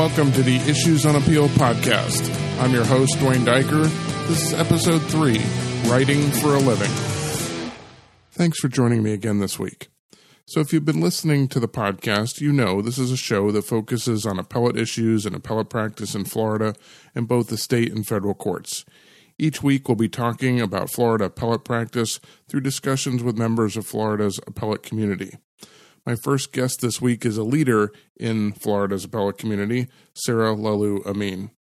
[0.00, 2.34] Welcome to the Issues on Appeal podcast.
[2.58, 3.82] I'm your host, Duane Daiker.
[4.28, 5.42] This is episode three
[5.90, 6.90] Writing for a Living.
[8.32, 9.88] Thanks for joining me again this week.
[10.46, 13.66] So, if you've been listening to the podcast, you know this is a show that
[13.66, 16.74] focuses on appellate issues and appellate practice in Florida
[17.14, 18.86] in both the state and federal courts.
[19.38, 24.40] Each week, we'll be talking about Florida appellate practice through discussions with members of Florida's
[24.46, 25.36] appellate community.
[26.10, 31.52] My first guest this week is a leader in Florida's appellate community, Sarah Lahlou-Amine.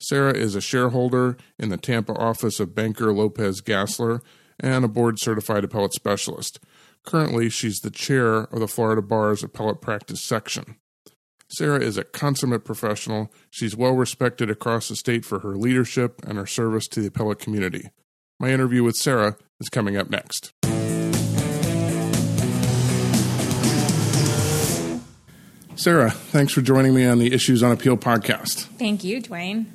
[0.00, 4.20] Sarah is a shareholder in the Tampa office of Banker Lopez Gassler
[4.58, 6.58] and a board certified appellate specialist.
[7.04, 10.74] Currently, she's the chair of the Florida Bar's appellate practice section.
[11.48, 13.30] Sarah is a consummate professional.
[13.48, 17.38] She's well respected across the state for her leadership and her service to the appellate
[17.38, 17.90] community.
[18.40, 20.52] My interview with Sarah is coming up next.
[25.76, 28.66] Sarah, thanks for joining me on the Issues on Appeal podcast.
[28.78, 29.66] Thank you, Duane.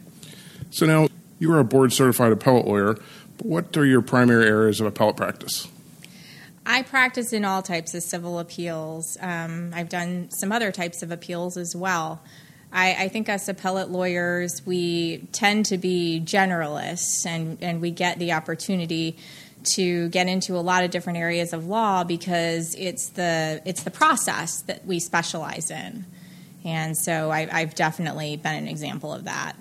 [0.72, 2.94] So now you are a board certified appellate lawyer,
[3.38, 5.68] but what are your primary areas of appellate practice?
[6.66, 9.18] I practice in all types of civil appeals.
[9.20, 12.22] Um, I've done some other types of appeals as well.
[12.72, 18.20] I, I, think us appellate lawyers, we tend to be generalists and, and we get
[18.20, 19.18] the opportunity
[19.64, 23.92] to get into a lot of different areas of law because it's the it's the
[23.92, 26.06] process that we specialize in,
[26.64, 29.56] and so I, I've definitely been an example of that.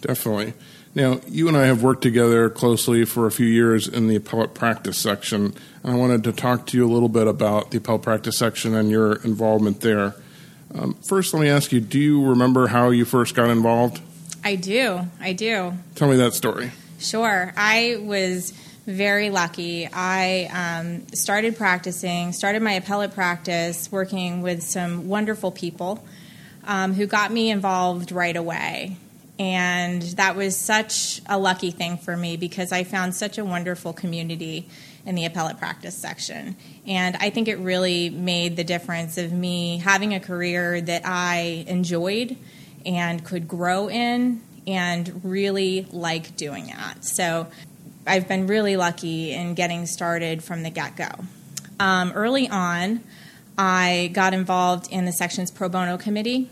[0.00, 0.54] Definitely.
[0.94, 4.54] Now, you and I have worked together closely for a few years in the appellate
[4.54, 8.02] practice section, and I wanted to talk to you a little bit about the appellate
[8.02, 10.14] practice section and your involvement there.
[10.72, 14.00] Um, first, let me ask you do you remember how you first got involved?
[14.44, 15.00] I do.
[15.20, 15.72] I do.
[15.94, 16.70] Tell me that story.
[16.98, 17.52] Sure.
[17.56, 18.52] I was
[18.86, 19.88] very lucky.
[19.90, 26.04] I um, started practicing, started my appellate practice working with some wonderful people
[26.64, 28.96] um, who got me involved right away.
[29.38, 33.92] And that was such a lucky thing for me because I found such a wonderful
[33.92, 34.68] community
[35.06, 36.56] in the appellate practice section.
[36.86, 41.64] And I think it really made the difference of me having a career that I
[41.66, 42.36] enjoyed
[42.86, 47.04] and could grow in and really like doing that.
[47.04, 47.48] So
[48.06, 51.08] I've been really lucky in getting started from the get go.
[51.80, 53.02] Um, early on,
[53.56, 56.50] I got involved in the section's pro bono committee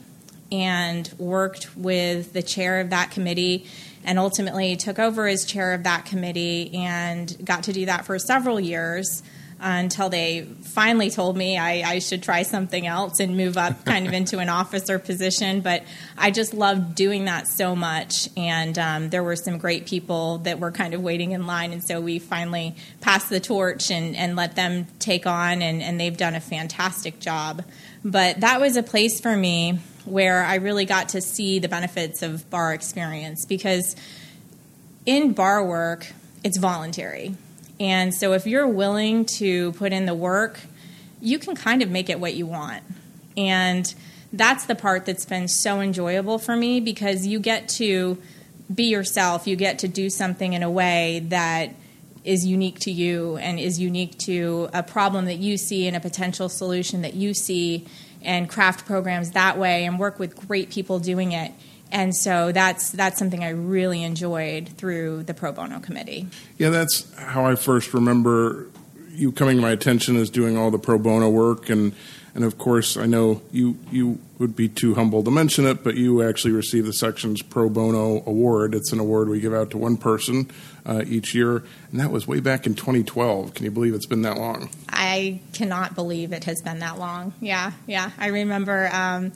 [0.51, 3.67] and worked with the chair of that committee
[4.05, 8.19] and ultimately took over as chair of that committee and got to do that for
[8.19, 9.23] several years
[9.63, 14.09] until they finally told me I, I, should try something else and move up kind
[14.09, 15.61] of into an officer position.
[15.61, 15.85] But
[16.19, 18.29] I just loved doing that so much.
[18.37, 21.73] And um, there were some great people that were kind of waiting in line.
[21.73, 26.01] And so we finally passed the torch and, and let them take on, and, and
[26.01, 27.65] they've done a fantastic job.
[28.05, 32.23] But that was a place for me where I really got to see the benefits
[32.23, 33.95] of bar experience because
[35.07, 36.09] in bar work,
[36.43, 37.37] it's voluntary
[37.83, 40.61] and so if you're willing to put in the work,
[41.21, 42.85] you can kind of make it what you want.
[43.37, 43.93] And
[44.33, 48.23] that's the part that's been so enjoyable for me because you get to
[48.73, 49.49] be yourself.
[49.49, 51.75] You get to do something in a way that
[52.23, 56.01] is unique to you and is unique to a problem that you see and a
[56.01, 57.85] potential solution that you see
[58.23, 61.51] and craft programs that way and work with great people doing it
[61.93, 66.27] and so that's that's something I really enjoyed through the pro bono committee.
[66.59, 68.67] Yeah, that's how I first remember
[69.11, 71.93] you coming to my attention as doing all the pro bono work, and
[72.35, 75.97] and of course I know you you would be too humble to mention it, but
[75.97, 78.75] you actually received the section's pro bono award.
[78.75, 80.51] It's an award we give out to one person
[80.87, 83.53] uh, each year, and that was way back in 2012.
[83.53, 84.71] Can you believe it's been that long?
[84.89, 87.35] I cannot believe it has been that long.
[87.41, 88.11] Yeah, yeah.
[88.19, 88.89] I remember.
[88.93, 89.33] Um,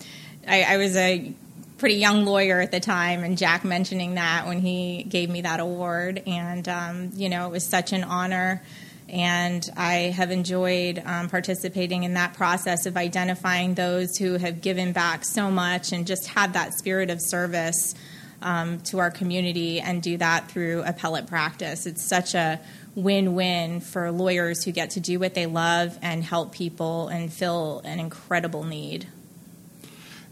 [0.49, 1.33] I, I was a
[1.79, 5.61] pretty young lawyer at the time, and Jack mentioning that when he gave me that
[5.61, 6.23] award.
[6.27, 8.63] And, um, you know, it was such an honor.
[9.09, 14.93] And I have enjoyed um, participating in that process of identifying those who have given
[14.93, 17.95] back so much and just had that spirit of service
[18.43, 21.87] um, to our community and do that through appellate practice.
[21.87, 22.61] It's such a
[22.95, 27.33] win win for lawyers who get to do what they love and help people and
[27.33, 29.07] fill an incredible need.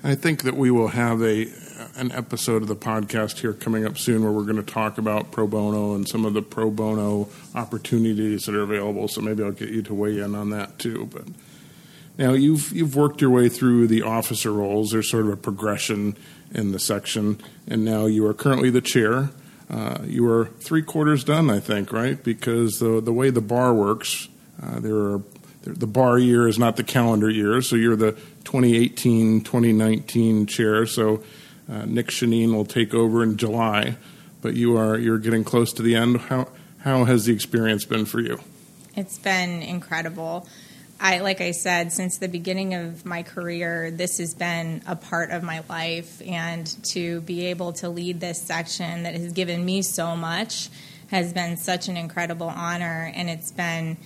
[0.07, 1.49] I think that we will have a
[1.97, 5.31] an episode of the podcast here coming up soon where we're going to talk about
[5.31, 9.09] pro bono and some of the pro bono opportunities that are available.
[9.09, 11.09] So maybe I'll get you to weigh in on that too.
[11.11, 11.25] But
[12.19, 14.91] now you've you've worked your way through the officer roles.
[14.91, 16.19] There's sort of a progression
[16.53, 19.31] in the section, and now you are currently the chair.
[19.71, 22.23] Uh, you are three quarters done, I think, right?
[22.23, 24.29] Because the the way the bar works,
[24.63, 25.23] uh, there are
[25.63, 30.87] the bar year is not the calendar year, so you're the 2018 2019 chair.
[30.87, 31.23] So
[31.71, 33.97] uh, Nick Shannin will take over in July,
[34.43, 36.19] but you are you're getting close to the end.
[36.19, 36.49] How
[36.79, 38.41] how has the experience been for you?
[38.97, 40.47] It's been incredible.
[41.01, 45.31] I like I said since the beginning of my career, this has been a part
[45.31, 49.83] of my life, and to be able to lead this section that has given me
[49.83, 50.69] so much
[51.09, 53.97] has been such an incredible honor, and it's been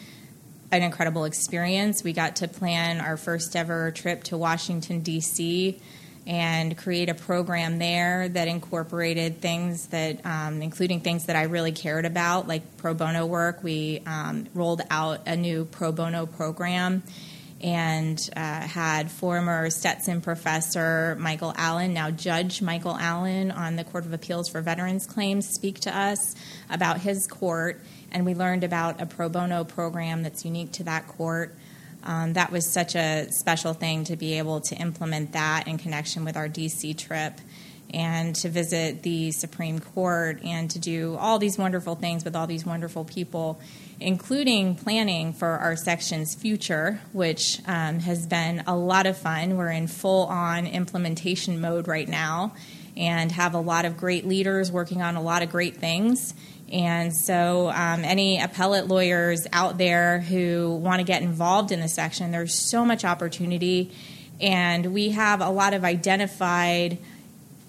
[0.70, 2.02] an incredible experience.
[2.02, 5.80] We got to plan our first ever trip to Washington D.C
[6.28, 11.72] and create a program there that incorporated things that, um, including things that I really
[11.72, 13.64] cared about, like pro bono work.
[13.64, 17.02] We um, rolled out a new pro bono program
[17.62, 24.04] and uh, had former Stetson professor Michael Allen, now Judge Michael Allen on the Court
[24.04, 26.34] of Appeals for Veterans Claims, speak to us
[26.68, 27.80] about his court.
[28.12, 31.54] And we learned about a pro bono program that's unique to that court.
[32.04, 36.24] Um, that was such a special thing to be able to implement that in connection
[36.24, 37.34] with our DC trip
[37.92, 42.46] and to visit the Supreme Court and to do all these wonderful things with all
[42.46, 43.58] these wonderful people,
[43.98, 49.56] including planning for our section's future, which um, has been a lot of fun.
[49.56, 52.52] We're in full on implementation mode right now
[52.96, 56.34] and have a lot of great leaders working on a lot of great things.
[56.72, 61.88] And so, um, any appellate lawyers out there who want to get involved in the
[61.88, 63.90] section, there's so much opportunity,
[64.40, 66.98] and we have a lot of identified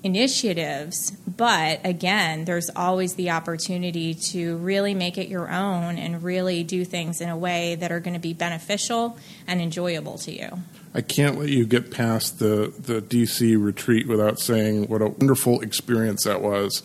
[0.03, 1.11] initiatives.
[1.11, 6.85] But again, there's always the opportunity to really make it your own and really do
[6.85, 9.17] things in a way that are going to be beneficial
[9.47, 10.59] and enjoyable to you.
[10.93, 15.61] I can't let you get past the, the DC retreat without saying what a wonderful
[15.61, 16.83] experience that was.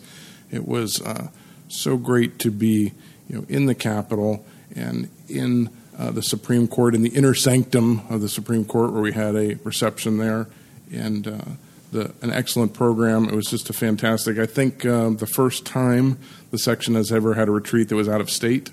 [0.51, 1.01] It was.
[1.01, 1.29] Uh,
[1.67, 2.93] so great to be
[3.27, 4.45] you know, in the Capitol
[4.75, 9.01] and in uh, the Supreme Court, in the inner sanctum of the Supreme Court, where
[9.01, 10.47] we had a reception there,
[10.91, 11.41] and uh,
[11.91, 13.25] the, an excellent program.
[13.25, 14.37] It was just a fantastic.
[14.37, 16.17] I think uh, the first time
[16.51, 18.71] the section has ever had a retreat that was out of state,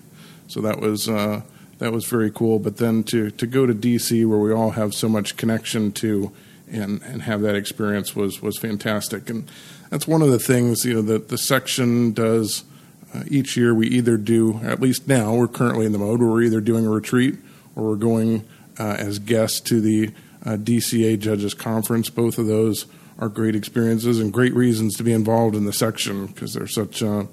[0.49, 1.43] so that was uh,
[1.79, 2.59] that was very cool.
[2.59, 6.33] But then to to go to D.C., where we all have so much connection to,
[6.71, 9.31] and and have that experience was was fantastic.
[9.31, 9.49] And
[9.91, 12.65] that's one of the things you know that the section does
[13.15, 16.31] uh, each year we either do, at least now, we're currently in the mode where
[16.31, 17.37] we're either doing a retreat
[17.77, 18.47] or we're going
[18.79, 20.11] uh, as guests to the
[20.45, 22.11] uh, DCA Judges Conference.
[22.11, 22.87] Both of those
[23.19, 27.03] are great experiences and great reasons to be involved in the section because they're such
[27.03, 27.25] uh,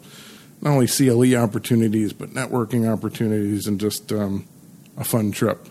[0.61, 4.45] not only CLE opportunities but networking opportunities and just um,
[4.97, 5.67] a fun trip.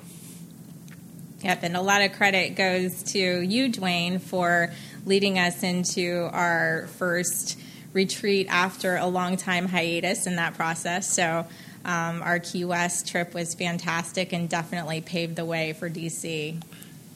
[1.42, 4.72] Yep, and a lot of credit goes to you, Duane, for
[5.06, 7.56] leading us into our first
[7.92, 11.12] retreat after a long time hiatus in that process.
[11.12, 11.46] So
[11.84, 16.62] um, our Key West trip was fantastic and definitely paved the way for DC.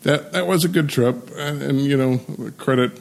[0.02, 2.98] That that was a good trip, and, and, you know, credit,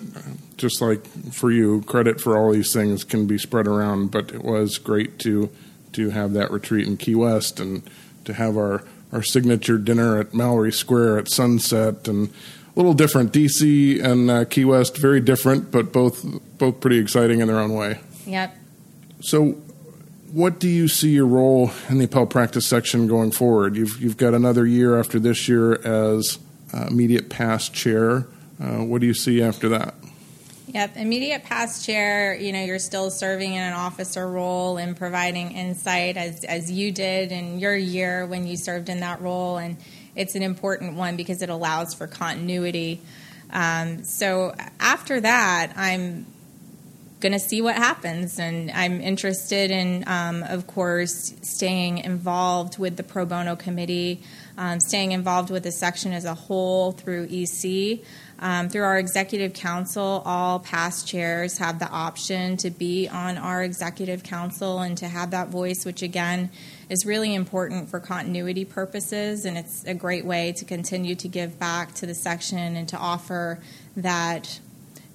[0.57, 1.03] just like
[1.33, 4.11] for you, credit for all these things can be spread around.
[4.11, 5.49] But it was great to
[5.93, 7.81] to have that retreat in Key West and
[8.25, 12.31] to have our our signature dinner at Mallory Square at sunset and
[12.75, 13.33] a little different.
[13.33, 16.25] DC and uh, Key West, very different, but both
[16.57, 17.99] both pretty exciting in their own way.
[18.25, 18.55] Yep.
[19.21, 19.51] So,
[20.31, 23.75] what do you see your role in the appellate practice section going forward?
[23.75, 26.39] You've you've got another year after this year as
[26.73, 28.27] uh, immediate past chair.
[28.59, 29.95] Uh, what do you see after that?
[30.67, 32.33] Yep, immediate past chair.
[32.33, 36.91] You know, you're still serving in an officer role and providing insight as as you
[36.93, 39.75] did in your year when you served in that role and
[40.15, 43.01] it's an important one because it allows for continuity.
[43.51, 46.25] Um, so after that, I'm
[47.19, 52.97] going to see what happens, and I'm interested in, um, of course, staying involved with
[52.97, 54.21] the pro bono committee,
[54.61, 58.01] um, staying involved with the section as a whole through EC.
[58.37, 63.63] Um, through our executive council, all past chairs have the option to be on our
[63.63, 66.51] executive council and to have that voice, which again
[66.89, 69.45] is really important for continuity purposes.
[69.45, 72.97] And it's a great way to continue to give back to the section and to
[72.97, 73.59] offer
[73.97, 74.59] that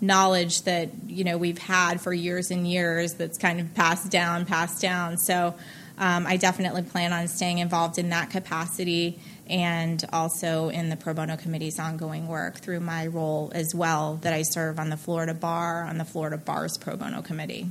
[0.01, 4.45] knowledge that you know we've had for years and years that's kind of passed down
[4.45, 5.55] passed down so
[5.97, 11.15] um, i definitely plan on staying involved in that capacity and also in the pro
[11.15, 15.35] bono committee's ongoing work through my role as well that I serve on the Florida
[15.35, 17.71] Bar, on the Florida Bar's pro bono committee.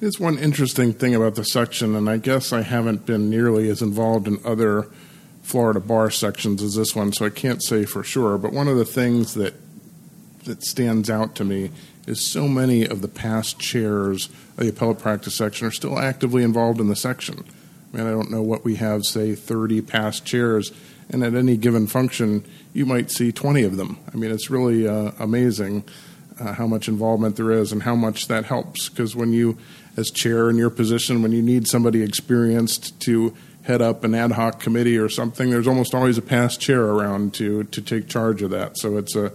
[0.00, 3.82] It's one interesting thing about the section, and I guess I haven't been nearly as
[3.82, 4.88] involved in other
[5.42, 8.38] Florida bar sections as this one, so I can't say for sure.
[8.38, 9.54] But one of the things that
[10.44, 11.70] that stands out to me
[12.06, 16.42] is so many of the past chairs of the appellate practice section are still actively
[16.42, 17.44] involved in the section.
[17.92, 20.72] Mean, I don't know what we have, say, 30 past chairs
[21.10, 23.98] and at any given function, you might see 20 of them.
[24.12, 25.84] I mean, it's really uh, amazing
[26.38, 28.88] uh, how much involvement there is and how much that helps.
[28.88, 29.56] Because when you,
[29.96, 34.32] as chair in your position, when you need somebody experienced to head up an ad
[34.32, 38.42] hoc committee or something, there's almost always a past chair around to, to take charge
[38.42, 38.78] of that.
[38.78, 39.32] So it's a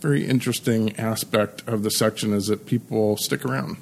[0.00, 3.76] very interesting aspect of the section is that people stick around.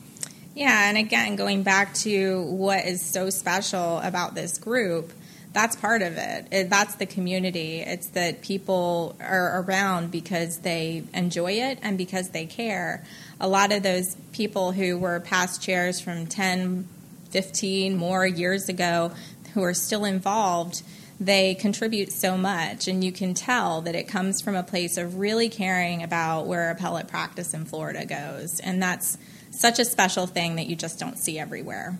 [0.54, 5.12] Yeah, and again, going back to what is so special about this group,
[5.54, 6.48] that's part of it.
[6.50, 6.70] it.
[6.70, 7.80] That's the community.
[7.80, 13.02] It's that people are around because they enjoy it and because they care.
[13.40, 16.86] A lot of those people who were past chairs from 10,
[17.30, 19.12] 15 more years ago,
[19.54, 20.82] who are still involved,
[21.24, 25.16] they contribute so much, and you can tell that it comes from a place of
[25.16, 28.58] really caring about where appellate practice in Florida goes.
[28.60, 29.18] And that's
[29.50, 31.98] such a special thing that you just don't see everywhere.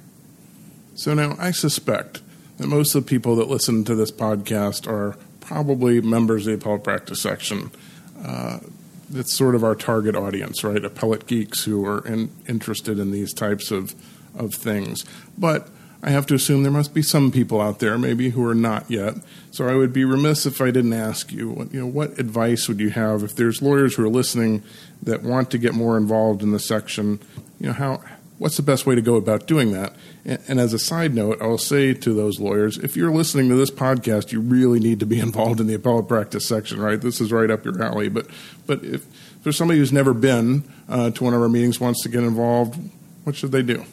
[0.94, 2.20] So now I suspect
[2.58, 6.58] that most of the people that listen to this podcast are probably members of the
[6.58, 7.70] appellate practice section.
[8.24, 8.58] Uh,
[9.14, 10.84] it's sort of our target audience, right?
[10.84, 13.94] Appellate geeks who are in, interested in these types of,
[14.34, 15.04] of things.
[15.36, 15.68] But
[16.04, 18.90] I have to assume there must be some people out there, maybe who are not
[18.90, 19.14] yet.
[19.52, 22.80] So I would be remiss if I didn't ask you, you know, what advice would
[22.80, 24.64] you have if there's lawyers who are listening
[25.00, 27.20] that want to get more involved in the section?
[27.60, 28.02] You know, how
[28.38, 29.94] what's the best way to go about doing that?
[30.24, 33.54] And, and as a side note, I'll say to those lawyers, if you're listening to
[33.54, 37.00] this podcast, you really need to be involved in the appellate practice section, right?
[37.00, 38.08] This is right up your alley.
[38.08, 38.26] But
[38.66, 39.06] but if,
[39.44, 42.76] there's somebody who's never been uh, to one of our meetings wants to get involved,
[43.22, 43.84] what should they do?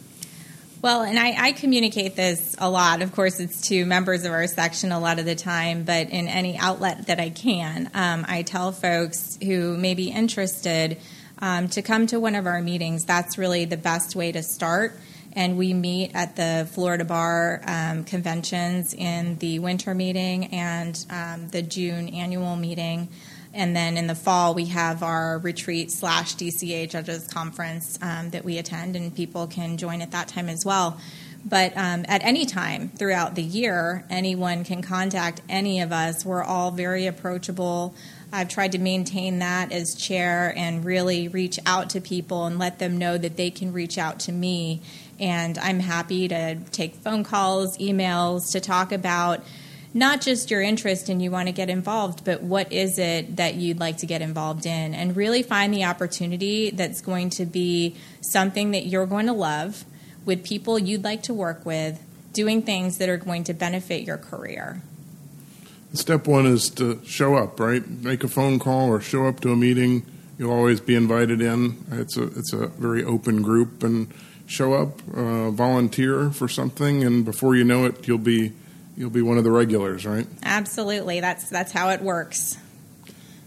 [0.82, 3.02] Well, and I, I, communicate this a lot.
[3.02, 6.26] Of course, it's to members of our section a lot of the time, but in
[6.26, 10.96] any outlet that I can, um, I tell folks who may be interested
[11.38, 13.04] um, to come to one of our meetings.
[13.04, 14.98] That's really the best way to start.
[15.34, 21.48] And we meet at the Florida Bar um, conventions in the winter meeting and um,
[21.48, 23.10] the June annual meeting.
[23.52, 28.44] And then in the fall, we have our retreat slash DCA judges conference um, that
[28.44, 31.00] we attend, and people can join at that time as well.
[31.44, 36.24] But um, at any time throughout the year, anyone can contact any of us.
[36.24, 37.94] We're all very approachable.
[38.32, 42.78] I've tried to maintain that as chair and really reach out to people and let
[42.78, 44.82] them know that they can reach out to me.
[45.18, 49.42] And I'm happy to take phone calls, emails to talk about
[49.92, 53.54] not just your interest and you want to get involved, but what is it that
[53.54, 54.94] you'd like to get involved in?
[54.94, 59.84] And really find the opportunity that's going to be something that you're going to love
[60.24, 62.00] with people you'd like to work with,
[62.32, 64.82] doing things that are going to benefit your career.
[65.92, 67.88] Step one is to show up, right?
[67.88, 70.06] Make a phone call or show up to a meeting.
[70.38, 71.84] You'll always be invited in.
[71.90, 74.06] It's a it's a very open group, and
[74.46, 78.52] show up, uh, volunteer for something, and before you know it, you'll be
[79.00, 80.26] you'll be one of the regulars, right?
[80.42, 81.20] Absolutely.
[81.20, 82.58] That's that's how it works.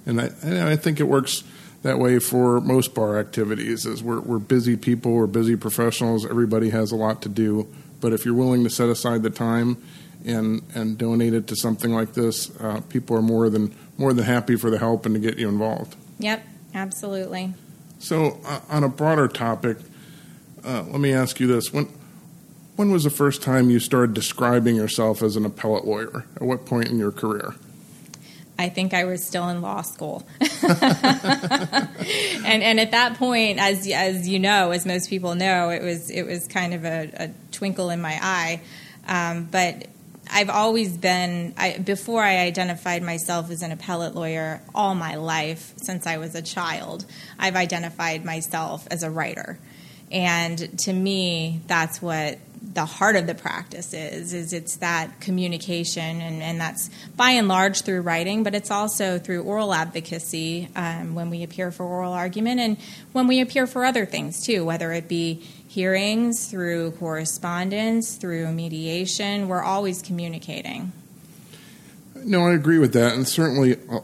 [0.05, 1.43] And I, and I think it works
[1.83, 3.85] that way for most bar activities.
[3.85, 6.25] Is we're we're busy people, we're busy professionals.
[6.25, 7.67] Everybody has a lot to do,
[8.01, 9.77] but if you're willing to set aside the time
[10.25, 14.25] and and donate it to something like this, uh, people are more than more than
[14.25, 15.95] happy for the help and to get you involved.
[16.17, 16.43] Yep,
[16.73, 17.53] absolutely.
[17.99, 19.77] So, uh, on a broader topic,
[20.65, 21.87] uh, let me ask you this: when
[22.75, 26.25] when was the first time you started describing yourself as an appellate lawyer?
[26.35, 27.55] At what point in your career?
[28.57, 30.73] I think I was still in law school, and
[32.45, 36.23] and at that point, as as you know, as most people know, it was it
[36.23, 38.61] was kind of a, a twinkle in my eye.
[39.07, 39.87] Um, but
[40.31, 45.73] I've always been I, before I identified myself as an appellate lawyer all my life
[45.77, 47.05] since I was a child.
[47.39, 49.57] I've identified myself as a writer,
[50.11, 52.37] and to me, that's what
[52.71, 57.49] the heart of the practice is is it's that communication and, and that's by and
[57.49, 62.13] large through writing but it's also through oral advocacy um, when we appear for oral
[62.13, 62.77] argument and
[63.11, 65.33] when we appear for other things too whether it be
[65.67, 70.93] hearings through correspondence through mediation we're always communicating.
[72.15, 73.99] No i agree with that and certainly uh,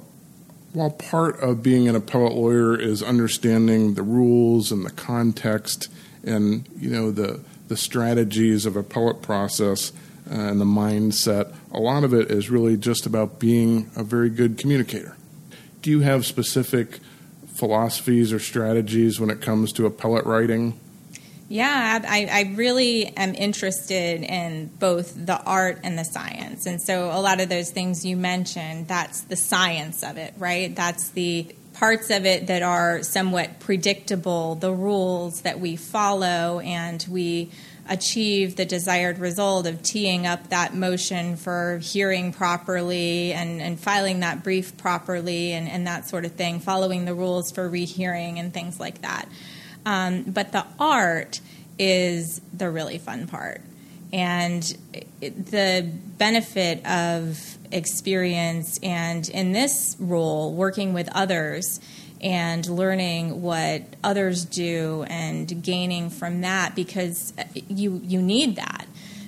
[0.73, 5.87] while part of being an appellate lawyer is understanding the rules and the context
[6.23, 7.39] and you know the
[7.69, 9.93] the strategies of a appellate process
[10.29, 11.55] uh, and the mindset.
[11.71, 15.15] A lot of it is really just about being a very good communicator.
[15.81, 16.99] Do you have specific
[17.55, 20.79] philosophies or strategies when it comes to appellate writing?
[21.49, 26.67] Yeah, I, I, really am interested in both the art and the science.
[26.67, 30.75] And so, a lot of those things you mentioned, that's the science of it, right?
[30.75, 31.47] That's the
[31.79, 37.49] parts of it that are somewhat predictable, the rules that we follow, and we
[37.87, 44.19] achieve the desired result of teeing up that motion for hearing properly and, and filing
[44.19, 48.53] that brief properly and, and that sort of thing, following the rules for rehearing and
[48.53, 49.29] things like that.
[49.85, 51.39] Um, but the art
[51.79, 53.61] is the really fun part.
[54.11, 54.63] And
[55.21, 61.79] the benefit of experience and in this role, working with others
[62.21, 68.87] and learning what others do and gaining from that because uh, you you need that.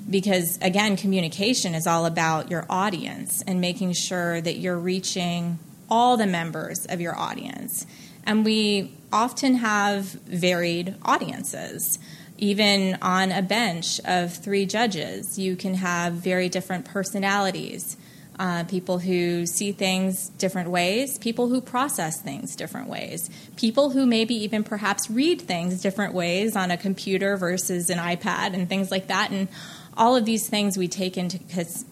[0.10, 6.18] Because again communication is all about your audience and making sure that you're reaching all
[6.18, 7.86] the members of your audience.
[8.26, 12.00] And we often have varied audiences.
[12.38, 17.98] Even on a bench of three judges you can have very different personalities
[18.42, 24.08] uh, people who see things different ways, people who process things different ways, people who
[24.08, 28.90] maybe even perhaps read things different ways on a computer versus an iPad and things
[28.90, 29.30] like that.
[29.30, 29.48] And
[29.96, 31.40] all of these things we take into,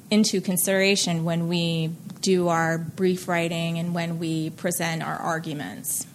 [0.09, 1.91] into consideration when we
[2.21, 6.07] do our brief writing and when we present our arguments.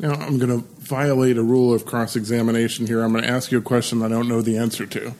[0.00, 3.04] Now, I'm going to violate a rule of cross examination here.
[3.04, 5.14] I'm going to ask you a question I don't know the answer to.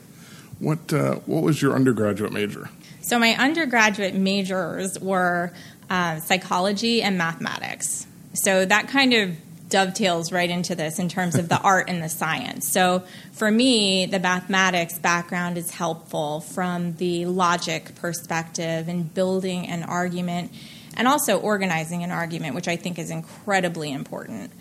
[0.59, 2.69] What, uh, what was your undergraduate major?
[3.11, 5.51] So my undergraduate majors were
[5.89, 8.07] uh, psychology and mathematics.
[8.35, 9.35] So that kind of
[9.67, 12.71] dovetails right into this in terms of the art and the science.
[12.71, 13.03] So
[13.33, 20.53] for me, the mathematics background is helpful from the logic perspective and building an argument
[20.95, 24.53] and also organizing an argument, which I think is incredibly important.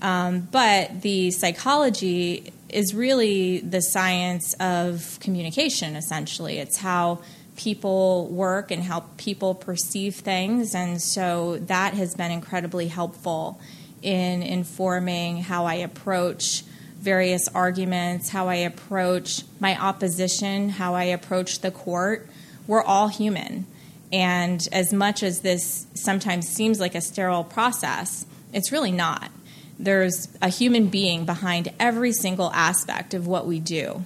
[0.00, 6.58] Um, but the psychology is really the science of communication, essentially.
[6.58, 7.22] It's how
[7.56, 10.74] people work and how people perceive things.
[10.74, 13.60] And so that has been incredibly helpful
[14.02, 16.62] in informing how I approach
[16.98, 22.28] various arguments, how I approach my opposition, how I approach the court.
[22.66, 23.66] We're all human.
[24.12, 29.30] And as much as this sometimes seems like a sterile process, it's really not.
[29.78, 34.04] There's a human being behind every single aspect of what we do.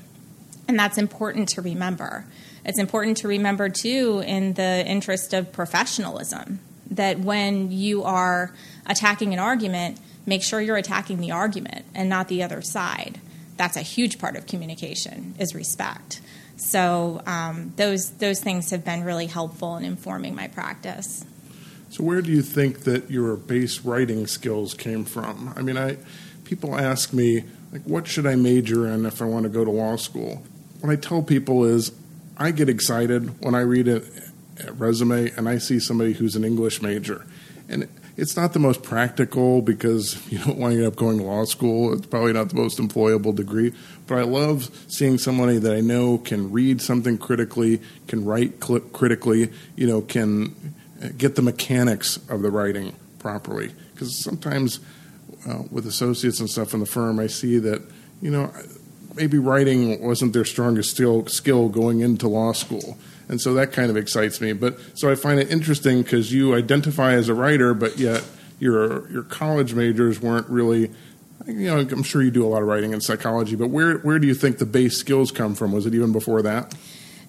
[0.66, 2.24] And that's important to remember.
[2.64, 8.54] It's important to remember, too, in the interest of professionalism, that when you are
[8.86, 13.20] attacking an argument, make sure you're attacking the argument and not the other side.
[13.56, 16.20] That's a huge part of communication is respect.
[16.56, 21.24] So um, those those things have been really helpful in informing my practice.
[21.88, 25.52] So where do you think that your base writing skills came from?
[25.56, 25.96] I mean, I
[26.44, 29.70] people ask me like, what should I major in if I want to go to
[29.70, 30.42] law school?
[30.80, 31.90] What I tell people is
[32.40, 34.02] I get excited when I read a,
[34.66, 37.26] a resume and I see somebody who's an English major.
[37.68, 41.92] And it's not the most practical because you don't wind up going to law school.
[41.92, 43.74] It's probably not the most employable degree.
[44.06, 49.52] But I love seeing somebody that I know can read something critically, can write critically,
[49.76, 50.74] you know, can
[51.18, 53.70] get the mechanics of the writing properly.
[53.92, 54.80] Because sometimes
[55.46, 57.82] uh, with associates and stuff in the firm, I see that,
[58.22, 58.50] you know,
[59.14, 62.98] maybe writing wasn't their strongest skill, skill going into law school.
[63.28, 64.52] And so that kind of excites me.
[64.52, 68.24] But so I find it interesting because you identify as a writer, but yet
[68.58, 70.90] your your college majors weren't really.
[71.46, 74.18] You know, I'm sure you do a lot of writing in psychology, but where where
[74.18, 75.72] do you think the base skills come from?
[75.72, 76.74] Was it even before that?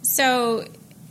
[0.02, 0.65] So,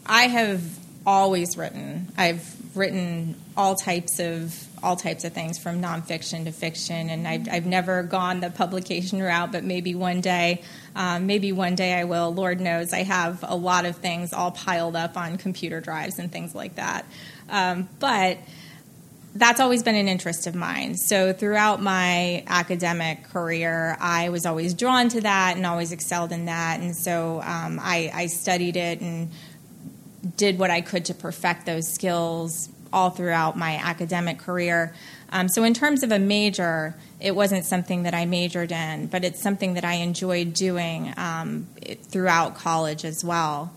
[0.04, 0.62] I have
[1.06, 2.09] always written.
[2.18, 7.48] I've written all types of all types of things from nonfiction to fiction, and I've,
[7.50, 10.62] I've never gone the publication route, but maybe one day,
[10.96, 12.33] um, maybe one day I will.
[12.33, 16.33] Lord knows I have a lot of things all piled up on computer drives and
[16.33, 17.04] things like that.
[17.50, 18.38] Um, but
[19.35, 20.96] that's always been an interest of mine.
[20.96, 26.46] So throughout my academic career, I was always drawn to that and always excelled in
[26.46, 26.80] that.
[26.80, 29.30] And so um, I, I studied it and
[30.37, 34.94] did what I could to perfect those skills all throughout my academic career.
[35.33, 39.24] Um, so, in terms of a major, it wasn't something that I majored in, but
[39.24, 41.68] it's something that I enjoyed doing um,
[42.02, 43.72] throughout college as well.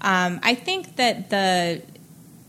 [0.00, 1.82] Um, I think that the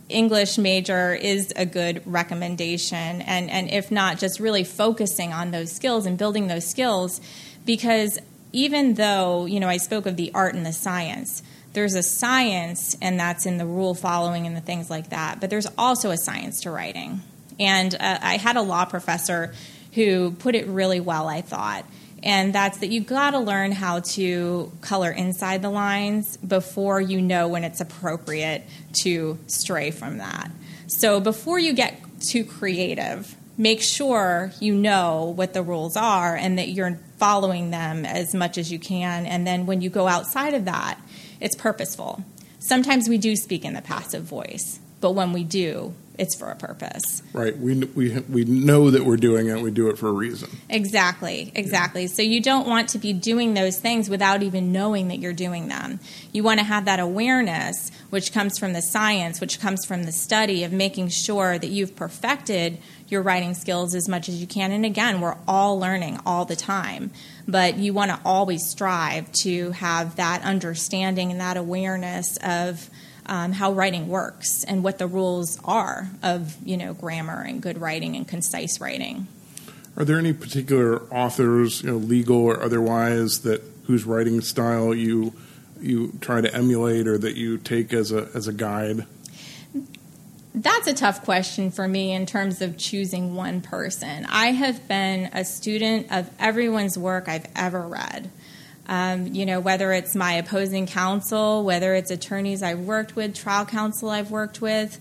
[0.09, 5.71] English major is a good recommendation, and, and if not, just really focusing on those
[5.71, 7.21] skills and building those skills,
[7.65, 8.17] because
[8.53, 11.43] even though, you know, I spoke of the art and the science,
[11.77, 15.51] there's a science, and that's in the rule following and the things like that, but
[15.51, 17.21] there's also a science to writing.
[17.59, 19.53] And uh, I had a law professor
[19.93, 21.85] who put it really well, I thought.
[22.23, 27.21] And that's that you've got to learn how to color inside the lines before you
[27.21, 28.63] know when it's appropriate
[29.03, 30.49] to stray from that.
[30.87, 36.57] So before you get too creative, make sure you know what the rules are and
[36.57, 39.27] that you're following them as much as you can.
[39.27, 40.99] And then when you go outside of that,
[41.39, 42.23] it's purposeful.
[42.59, 46.55] Sometimes we do speak in the passive voice, but when we do, it's for a
[46.55, 47.21] purpose.
[47.33, 47.57] Right.
[47.57, 49.61] We, we, we know that we're doing it.
[49.61, 50.49] We do it for a reason.
[50.69, 51.51] Exactly.
[51.55, 52.03] Exactly.
[52.03, 52.07] Yeah.
[52.07, 55.67] So you don't want to be doing those things without even knowing that you're doing
[55.67, 55.99] them.
[56.31, 60.11] You want to have that awareness, which comes from the science, which comes from the
[60.11, 64.71] study of making sure that you've perfected your writing skills as much as you can.
[64.71, 67.11] And again, we're all learning all the time,
[67.47, 72.89] but you want to always strive to have that understanding and that awareness of
[73.27, 77.79] um, how writing works and what the rules are of you know grammar and good
[77.79, 79.27] writing and concise writing.
[79.97, 85.33] Are there any particular authors, you know, legal or otherwise, that whose writing style you
[85.81, 89.05] you try to emulate or that you take as a as a guide?
[90.53, 94.25] That's a tough question for me in terms of choosing one person.
[94.25, 98.31] I have been a student of everyone's work I've ever read.
[98.87, 103.65] Um, you know, whether it's my opposing counsel, whether it's attorneys I've worked with, trial
[103.65, 104.97] counsel I've worked with,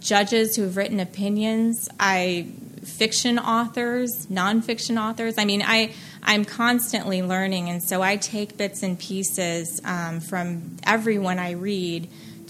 [0.00, 2.46] judges who have written opinions, I
[2.84, 5.38] fiction authors, nonfiction authors.
[5.38, 10.76] I mean, I I'm constantly learning, and so I take bits and pieces um, from
[10.84, 12.08] everyone I read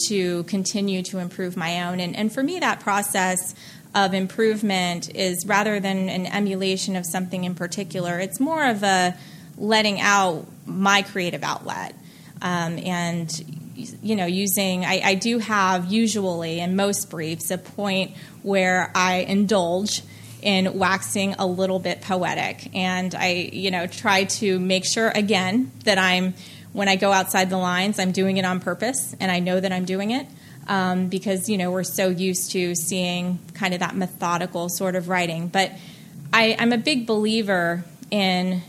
[0.08, 2.00] to continue to improve my own.
[2.00, 3.54] And, and for me, that process
[3.94, 9.16] of improvement is rather than an emulation of something in particular, it's more of a
[9.56, 11.94] letting out my creative outlet.
[12.42, 13.30] Um, and
[13.76, 18.12] you know, using I, I, do have usually in most briefs a point
[18.42, 20.02] where I indulge
[20.42, 25.72] in waxing a little bit poetic, and I you know try to make sure again
[25.84, 26.34] that I'm
[26.72, 29.72] when I go outside the lines, I'm doing it on purpose, and I know that
[29.72, 30.26] I'm doing it.
[30.66, 35.08] Um, because you know we're so used to seeing kind of that methodical sort of
[35.08, 35.48] writing.
[35.48, 35.72] But
[36.32, 38.62] I, I'm a big believer in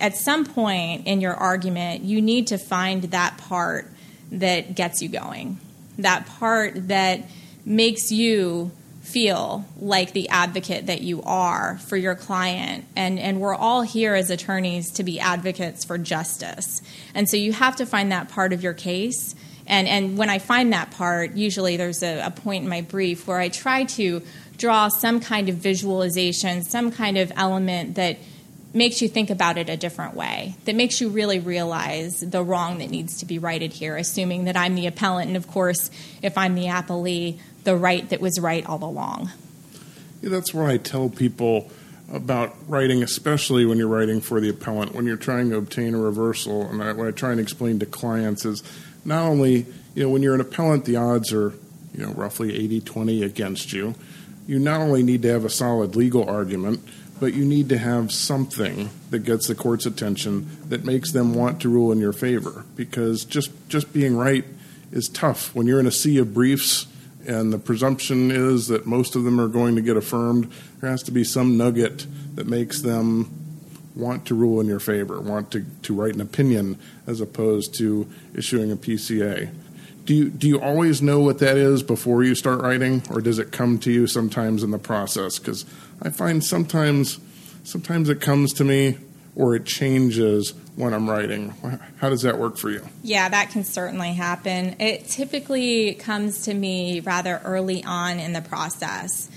[0.00, 3.86] at some point in your argument, you need to find that part
[4.32, 5.58] that gets you going,
[5.98, 7.28] that part that
[7.64, 8.70] makes you
[9.02, 12.84] feel like the advocate that you are for your client.
[12.94, 16.80] And, and we're all here as attorneys to be advocates for justice.
[17.14, 19.34] And so you have to find that part of your case.
[19.66, 23.26] And, and when I find that part, usually there's a, a point in my brief
[23.26, 24.22] where I try to
[24.56, 28.18] draw some kind of visualization, some kind of element that
[28.72, 32.78] makes you think about it a different way, that makes you really realize the wrong
[32.78, 35.90] that needs to be righted here, assuming that I'm the appellant, and of course,
[36.22, 39.30] if I'm the appellee, the right that was right all along.
[40.22, 41.70] Yeah, that's why I tell people
[42.12, 45.98] about writing, especially when you're writing for the appellant, when you're trying to obtain a
[45.98, 48.62] reversal, and I, what I try and explain to clients is
[49.04, 51.52] not only, you know, when you're an appellant, the odds are,
[51.94, 53.94] you know, roughly 80 20 against you.
[54.46, 56.80] You not only need to have a solid legal argument,
[57.20, 61.60] but you need to have something that gets the court's attention that makes them want
[61.60, 64.44] to rule in your favor because just just being right
[64.90, 65.54] is tough.
[65.54, 66.86] When you're in a sea of briefs
[67.26, 71.02] and the presumption is that most of them are going to get affirmed there has
[71.02, 73.30] to be some nugget that makes them
[73.94, 78.08] want to rule in your favor want to, to write an opinion as opposed to
[78.34, 79.50] issuing a pca
[80.04, 83.38] do you do you always know what that is before you start writing or does
[83.38, 85.38] it come to you sometimes in the process?
[85.38, 85.64] Because
[86.02, 87.18] I find sometimes
[87.64, 88.98] sometimes it comes to me
[89.36, 91.50] or it changes when I'm writing.
[91.98, 92.86] How does that work for you?
[93.02, 94.76] Yeah, that can certainly happen.
[94.80, 99.28] It typically comes to me rather early on in the process.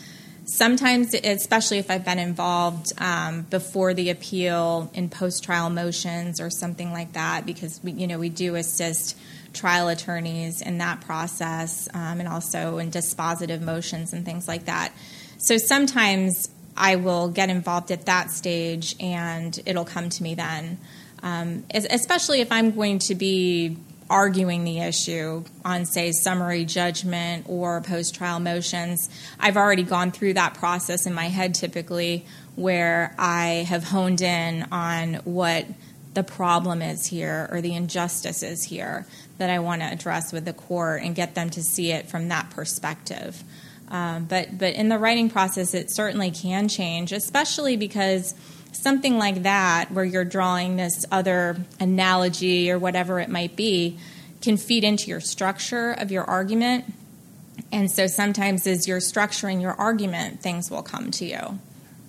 [0.46, 6.92] Sometimes, especially if I've been involved um, before the appeal in post-trial motions or something
[6.92, 9.18] like that, because we, you know we do assist
[9.54, 14.92] trial attorneys in that process, um, and also in dispositive motions and things like that.
[15.38, 20.78] So sometimes I will get involved at that stage and it'll come to me then.
[21.22, 23.78] Um, especially if I'm going to be
[24.10, 29.10] arguing the issue on, say, summary judgment or post trial motions.
[29.40, 34.68] I've already gone through that process in my head typically where I have honed in
[34.72, 35.66] on what
[36.14, 39.08] the problem is here or the injustice is here
[39.38, 42.28] that I want to address with the court and get them to see it from
[42.28, 43.44] that perspective.
[43.90, 48.34] Um, but but in the writing process, it certainly can change, especially because
[48.72, 53.98] something like that, where you're drawing this other analogy or whatever it might be,
[54.42, 56.86] can feed into your structure of your argument.
[57.72, 61.60] And so sometimes, as you're structuring your argument, things will come to you.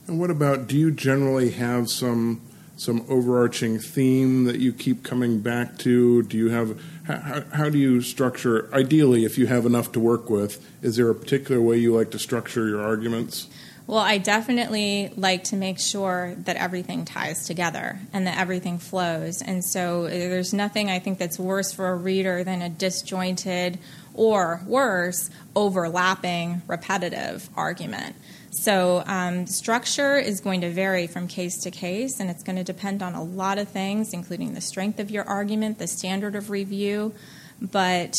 [0.07, 0.67] And what about?
[0.67, 2.41] Do you generally have some
[2.77, 6.23] some overarching theme that you keep coming back to?
[6.23, 8.69] Do you have how, how, do you structure?
[8.73, 12.11] Ideally, if you have enough to work with, is there a particular way you like
[12.13, 13.49] to structure your arguments?
[13.87, 19.43] Well, I definitely like to make sure that everything ties together and that everything flows.
[19.43, 23.79] And so uh, there's nothing I think that's worse for a reader than a disjointed
[24.15, 28.17] or worse, overlapping, repetitive argument.
[28.57, 32.65] So, um, structure is going to vary from case to case, and it's going to
[32.65, 36.51] depend on a lot of things, including the strength of your argument, the standard of
[36.51, 37.15] review.
[37.61, 38.15] But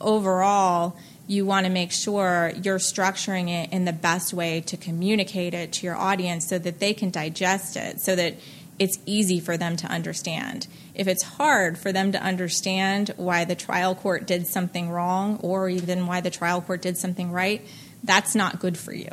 [0.00, 5.54] overall, you want to make sure you're structuring it in the best way to communicate
[5.54, 8.34] it to your audience so that they can digest it, so that
[8.78, 10.66] it's easy for them to understand.
[10.94, 15.68] If it's hard for them to understand why the trial court did something wrong or
[15.68, 17.64] even why the trial court did something right,
[18.02, 19.10] that's not good for you.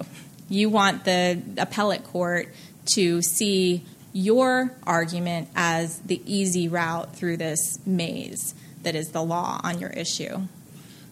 [0.51, 2.49] You want the appellate court
[2.95, 9.61] to see your argument as the easy route through this maze that is the law
[9.63, 10.41] on your issue.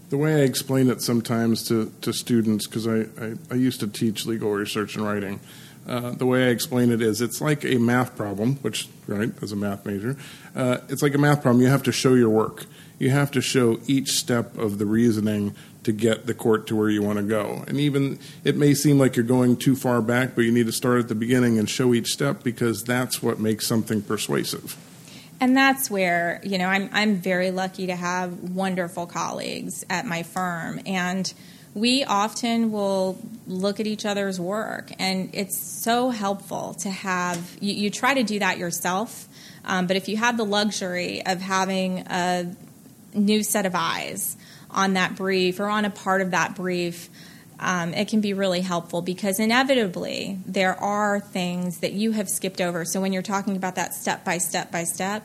[0.09, 3.87] The way I explain it sometimes to, to students, because I, I, I, used to
[3.87, 5.39] teach legal research and writing,
[5.87, 9.53] uh, the way I explain it is it's like a math problem, which, right, as
[9.53, 10.17] a math major,
[10.53, 11.61] uh, it's like a math problem.
[11.63, 12.65] You have to show your work.
[12.97, 16.89] You have to show each step of the reasoning to get the court to where
[16.89, 17.63] you want to go.
[17.67, 20.71] And even it may seem like you're going too far back, but you need to
[20.71, 24.77] start at the beginning and show each step because that's what makes something persuasive.
[25.41, 30.23] And that's where, you know, I'm I'm very lucky to have wonderful colleagues at my
[30.23, 31.33] firm and
[31.73, 37.73] we often will look at each other's work and it's so helpful to have you,
[37.73, 39.27] you try to do that yourself
[39.65, 42.55] um, but if you have the luxury of having a
[43.13, 44.35] new set of eyes
[44.71, 47.09] on that brief or on a part of that brief,
[47.59, 52.61] um, it can be really helpful because inevitably there are things that you have skipped
[52.61, 52.85] over.
[52.85, 55.23] So when you're talking about that step by step by step,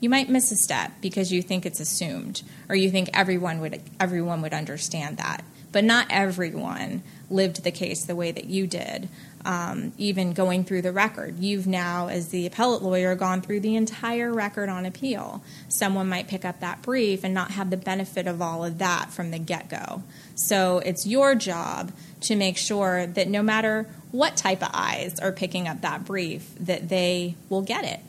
[0.00, 3.80] you might miss a step because you think it's assumed or you think everyone would
[4.00, 5.44] everyone would understand that.
[5.72, 9.08] But not everyone lived the case the way that you did
[9.46, 11.38] um, even going through the record.
[11.38, 15.42] You've now, as the appellate lawyer, gone through the entire record on appeal.
[15.68, 19.12] Someone might pick up that brief and not have the benefit of all of that
[19.12, 20.02] from the get go.
[20.34, 25.30] So it's your job to make sure that no matter what type of eyes are
[25.30, 28.00] picking up that brief, that they will get it.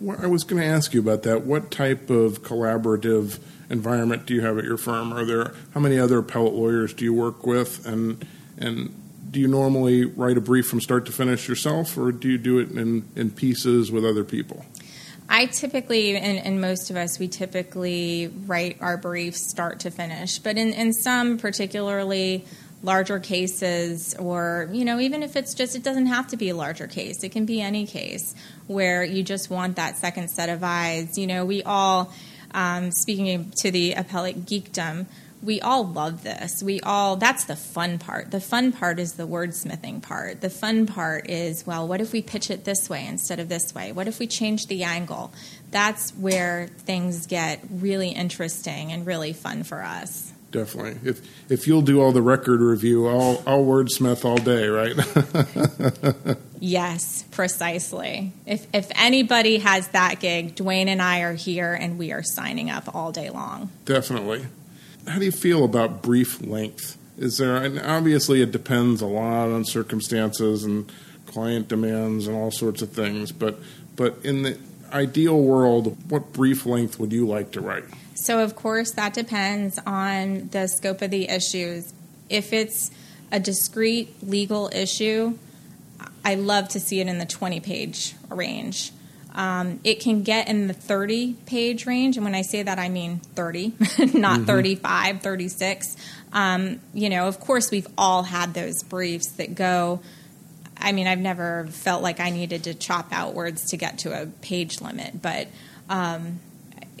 [0.00, 1.44] Well, I was going to ask you about that.
[1.44, 3.38] What type of collaborative
[3.70, 5.12] environment do you have at your firm?
[5.12, 8.94] Are there how many other appellate lawyers do you work with, and and
[9.30, 12.58] do you normally write a brief from start to finish yourself, or do you do
[12.58, 14.64] it in, in pieces with other people?
[15.28, 20.38] I typically, and, and, most of us, we typically write our briefs start to finish.
[20.38, 22.46] But in, in some particularly
[22.82, 26.56] larger cases, or, you know, even if it's just, it doesn't have to be a
[26.56, 28.34] larger case, it can be any case
[28.68, 31.18] where you just want that second set of eyes.
[31.18, 32.10] You know, we all,
[32.52, 35.06] um, speaking to the appellate geekdom,
[35.42, 36.62] we all love this.
[36.62, 38.30] We all, that's the fun part.
[38.30, 40.40] The fun part is the wordsmithing part.
[40.40, 43.74] The fun part is, well, what if we pitch it this way instead of this
[43.74, 43.92] way?
[43.92, 45.32] What if we change the angle?
[45.70, 50.32] That's where things get really interesting and really fun for us.
[50.50, 51.10] Definitely.
[51.10, 51.20] If
[51.50, 54.96] if you'll do all the record review, I'll I'll wordsmith all day, right?
[56.58, 58.32] yes, precisely.
[58.46, 62.70] If if anybody has that gig, Duane and I are here and we are signing
[62.70, 63.68] up all day long.
[63.84, 64.46] Definitely
[65.08, 66.96] how do you feel about brief length?
[67.16, 70.90] Is there, and obviously it depends a lot on circumstances and
[71.26, 73.58] client demands and all sorts of things, but
[73.96, 74.58] but in the
[74.92, 77.84] ideal world, what brief length would you like to write?
[78.14, 81.92] So, of course, that depends on the scope of the issues.
[82.28, 82.90] If it's
[83.30, 85.36] a discrete legal issue,
[86.24, 88.92] I love to see it in the 20 page range.
[89.34, 92.16] Um, it can get in the 30 page range.
[92.16, 93.68] And when I say that, I mean 30,
[94.14, 94.44] not mm-hmm.
[94.44, 95.96] 35, 36.
[96.32, 100.00] Um, you know, of course, we've all had those briefs that go.
[100.76, 104.22] I mean, I've never felt like I needed to chop out words to get to
[104.22, 105.48] a page limit, but,
[105.88, 106.38] um,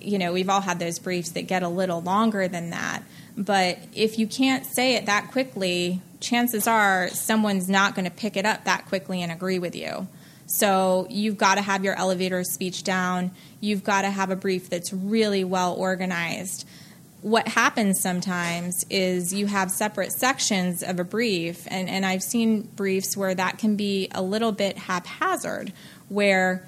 [0.00, 3.02] you know, we've all had those briefs that get a little longer than that.
[3.36, 8.36] But if you can't say it that quickly, chances are someone's not going to pick
[8.36, 10.08] it up that quickly and agree with you.
[10.48, 13.32] So you've got to have your elevator speech down.
[13.60, 16.66] You've got to have a brief that's really well organized.
[17.20, 22.62] What happens sometimes is you have separate sections of a brief, and, and I've seen
[22.62, 25.72] briefs where that can be a little bit haphazard,
[26.08, 26.64] where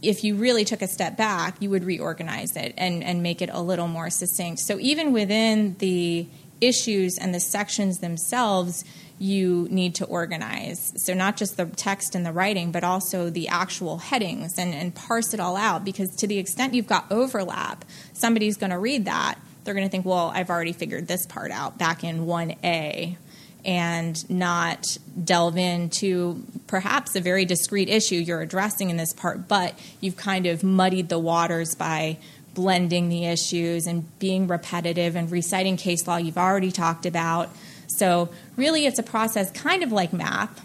[0.00, 3.50] if you really took a step back, you would reorganize it and, and make it
[3.52, 4.60] a little more succinct.
[4.60, 6.28] So even within the
[6.60, 8.84] issues and the sections themselves,
[9.18, 10.92] you need to organize.
[10.96, 14.94] So, not just the text and the writing, but also the actual headings and, and
[14.94, 15.84] parse it all out.
[15.84, 19.38] Because to the extent you've got overlap, somebody's going to read that.
[19.64, 23.16] They're going to think, well, I've already figured this part out back in 1A.
[23.64, 29.76] and not delve into perhaps a very discrete issue you're addressing in this part, but
[30.00, 32.16] you've kind of muddied the waters by
[32.54, 37.50] blending the issues and being repetitive and reciting case law you've already talked about.
[37.96, 40.64] So, really, it's a process kind of like math,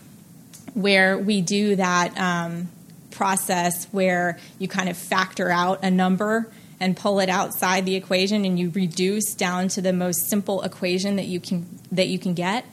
[0.74, 2.70] where we do that um,
[3.12, 8.46] process where you kind of factor out a number and pull it outside the equation
[8.46, 12.34] and you reduce down to the most simple equation that you can that you can
[12.34, 12.65] get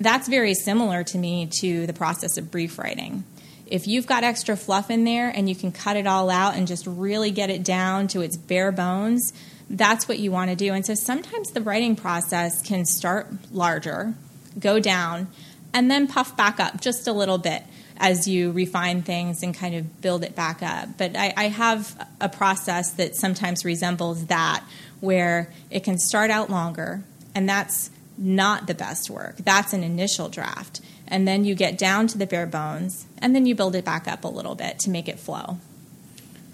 [0.00, 3.24] that's very similar to me to the process of brief writing.
[3.66, 6.68] If you've got extra fluff in there and you can cut it all out and
[6.68, 9.32] just really get it down to its bare bones,
[9.68, 10.72] that's what you want to do.
[10.72, 14.14] And so sometimes the writing process can start larger,
[14.58, 15.28] go down,
[15.72, 17.62] and then puff back up just a little bit
[17.98, 20.88] as you refine things and kind of build it back up.
[20.98, 24.62] But I, I have a process that sometimes resembles that,
[25.00, 27.02] where it can start out longer,
[27.34, 29.36] and that's not the best work.
[29.38, 30.80] That's an initial draft.
[31.08, 34.08] And then you get down to the bare bones, and then you build it back
[34.08, 35.58] up a little bit to make it flow.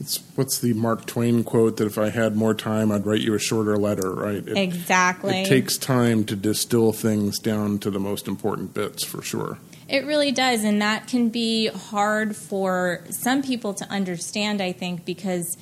[0.01, 3.35] It's what's the Mark Twain quote that if I had more time, I'd write you
[3.35, 4.47] a shorter letter, right?
[4.47, 5.43] It, exactly.
[5.43, 9.59] It takes time to distill things down to the most important bits for sure.
[9.89, 15.05] It really does, and that can be hard for some people to understand, I think,
[15.05, 15.57] because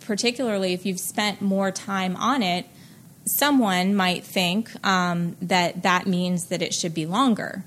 [0.00, 2.66] particularly if you've spent more time on it,
[3.26, 7.64] someone might think um, that that means that it should be longer.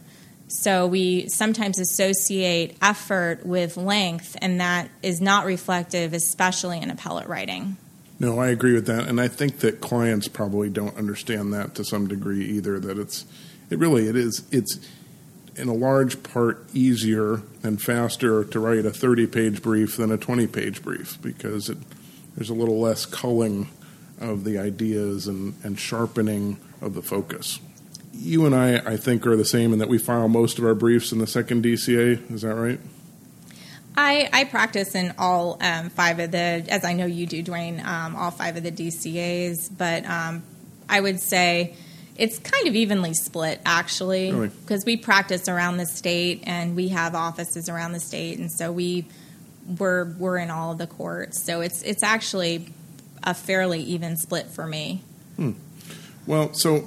[0.52, 7.28] So we sometimes associate effort with length, and that is not reflective, especially in appellate
[7.28, 7.78] writing.
[8.20, 11.86] No, I agree with that, and I think that clients probably don't understand that to
[11.86, 12.80] some degree either.
[12.80, 13.26] That it's,
[13.70, 14.80] it really it is it's
[15.56, 20.82] in a large part easier and faster to write a thirty-page brief than a twenty-page
[20.82, 21.78] brief because it,
[22.36, 23.70] there's a little less culling
[24.20, 27.60] of the ideas and, and sharpening of the focus.
[28.14, 30.76] You and I, I think, are the same in that we file most of our
[30.76, 32.32] briefs in the second DCA.
[32.32, 32.80] Is that right?
[33.96, 36.38] I, I practice in all um, five of the,
[36.70, 40.44] as I know you do, Duane, um, all five of the DCAs, but um,
[40.88, 41.76] I would say
[42.20, 44.98] it's kind of evenly split actually because really?
[44.98, 49.06] we practice around the state and we have offices around the state, and so we
[49.78, 51.44] we're we're in all of the courts.
[51.46, 52.74] So it's it's actually
[53.24, 55.02] a fairly even split for me.
[55.38, 55.52] Hmm.
[56.28, 56.86] Well, so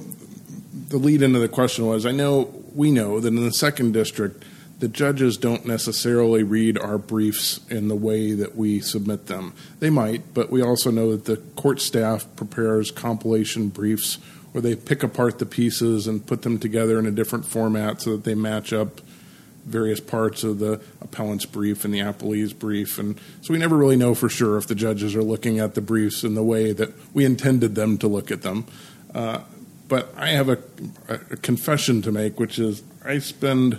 [0.73, 4.45] the lead into the question was I know we know that in the second district,
[4.79, 9.55] the judges don't necessarily read our briefs in the way that we submit them.
[9.79, 14.17] They might, but we also know that the court staff prepares compilation briefs
[14.51, 18.13] where they pick apart the pieces and put them together in a different format so
[18.13, 19.01] that they match up
[19.65, 22.99] various parts of the appellant's brief and the appellee's brief.
[22.99, 25.81] And so we never really know for sure if the judges are looking at the
[25.81, 28.67] briefs in the way that we intended them to look at them.
[29.15, 29.43] Uh,
[29.93, 30.57] but I have a,
[31.07, 33.75] a, confession to make, which is I spend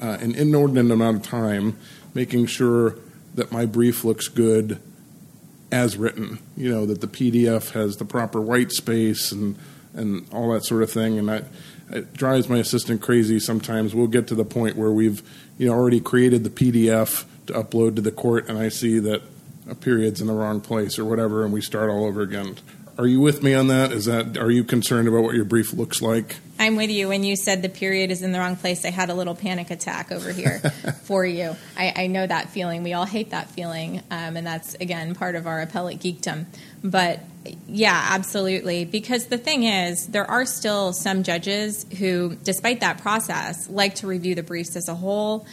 [0.00, 1.76] uh, an inordinate amount of time
[2.14, 2.94] making sure
[3.34, 4.80] that my brief looks good
[5.70, 6.38] as written.
[6.56, 9.58] You know, that the PDF has the proper white space and,
[9.92, 11.18] and all that sort of thing.
[11.18, 11.42] And I,
[11.90, 13.94] it drives my assistant crazy sometimes.
[13.94, 15.20] We'll get to the point where we've
[15.58, 19.20] you know already created the PDF to upload to the court, and I see that
[19.68, 22.56] a period's in the wrong place or whatever, and we start all over again.
[22.98, 23.92] Are you with me on that?
[23.92, 26.34] Is that are you concerned about what your brief looks like?
[26.58, 27.06] I'm with you.
[27.06, 29.70] When you said the period is in the wrong place, I had a little panic
[29.70, 30.58] attack over here
[31.04, 31.54] for you.
[31.76, 32.82] I, I, know that feeling.
[32.82, 36.46] We all hate that feeling, um, and that's again part of our appellate geekdom.
[36.82, 37.20] But
[37.68, 38.84] yeah, absolutely.
[38.84, 44.08] Because the thing is, there are still some judges who, despite that process, like to
[44.08, 45.46] review the briefs as a whole.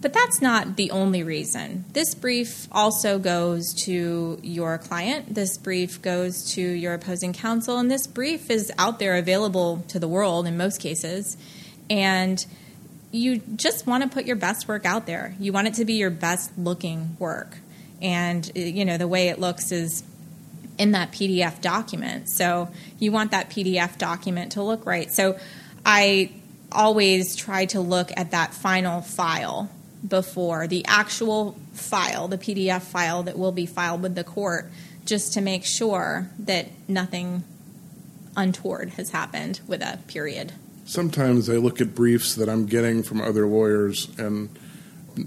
[0.00, 1.84] But that's not the only reason.
[1.92, 5.34] This brief also goes to your client.
[5.34, 7.78] This brief goes to your opposing counsel.
[7.78, 11.36] And this brief is out there available to the world in most cases.
[11.90, 12.44] And
[13.10, 15.34] you just want to put your best work out there.
[15.40, 17.58] You want it to be your best looking work.
[18.00, 20.04] And, you know, the way it looks is
[20.78, 22.30] in that PDF document.
[22.30, 22.68] So
[23.00, 25.10] you want that PDF document to look right.
[25.10, 25.38] So
[25.84, 26.30] I
[26.70, 29.70] always try to look at that final file
[30.06, 34.70] before the actual file, the PDF file that will be filed with the court,
[35.04, 37.42] just to make sure that nothing
[38.36, 40.52] untoward has happened with a period.
[40.84, 44.48] Sometimes I look at briefs that I'm getting from other lawyers and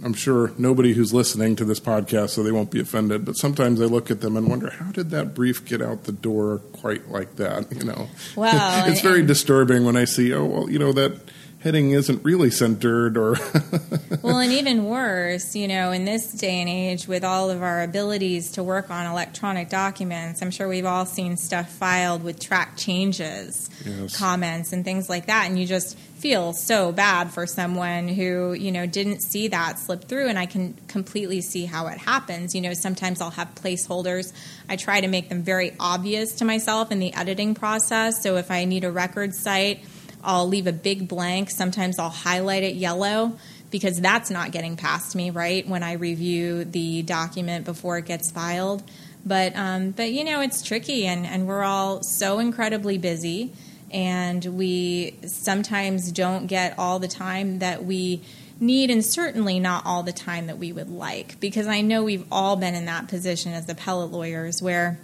[0.03, 3.26] I'm sure nobody who's listening to this podcast, so they won't be offended.
[3.26, 6.11] But sometimes I look at them and wonder, how did that brief get out the
[6.11, 7.72] door quite like that?
[7.72, 11.19] You know, well, it's very disturbing when I see, oh well, you know that
[11.62, 13.36] heading isn't really centered or
[14.24, 17.84] well and even worse you know in this day and age with all of our
[17.84, 22.76] abilities to work on electronic documents i'm sure we've all seen stuff filed with track
[22.78, 24.18] changes yes.
[24.18, 28.72] comments and things like that and you just feel so bad for someone who you
[28.72, 32.62] know didn't see that slip through and i can completely see how it happens you
[32.62, 34.34] know sometimes i'll have placeholders
[34.68, 38.49] i try to make them very obvious to myself in the editing process so if
[38.49, 39.84] i need a record cite
[40.24, 41.49] I'll leave a big blank.
[41.49, 43.38] Sometimes I'll highlight it yellow
[43.72, 48.30] because that's not getting past me, right, when I review the document before it gets
[48.30, 48.84] filed.
[49.26, 53.53] But, um, but you know, it's tricky, and, and we're all so incredibly busy,
[53.89, 58.22] and we sometimes don't get all the time that we
[58.59, 61.39] need, and certainly not all the time that we would like.
[61.39, 64.99] Because I know we've all been in that position as appellate lawyers where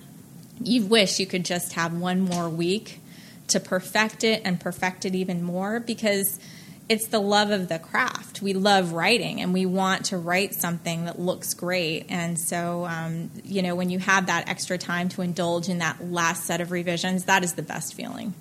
[0.61, 2.99] you wish you could just have one more week
[3.48, 6.39] to perfect it and perfect it even more because
[6.89, 8.41] it's the love of the craft.
[8.41, 12.06] We love writing and we want to write something that looks great.
[12.10, 16.04] And so, um, you know, when you have that extra time to indulge in that
[16.04, 18.34] last set of revisions, that is the best feeling.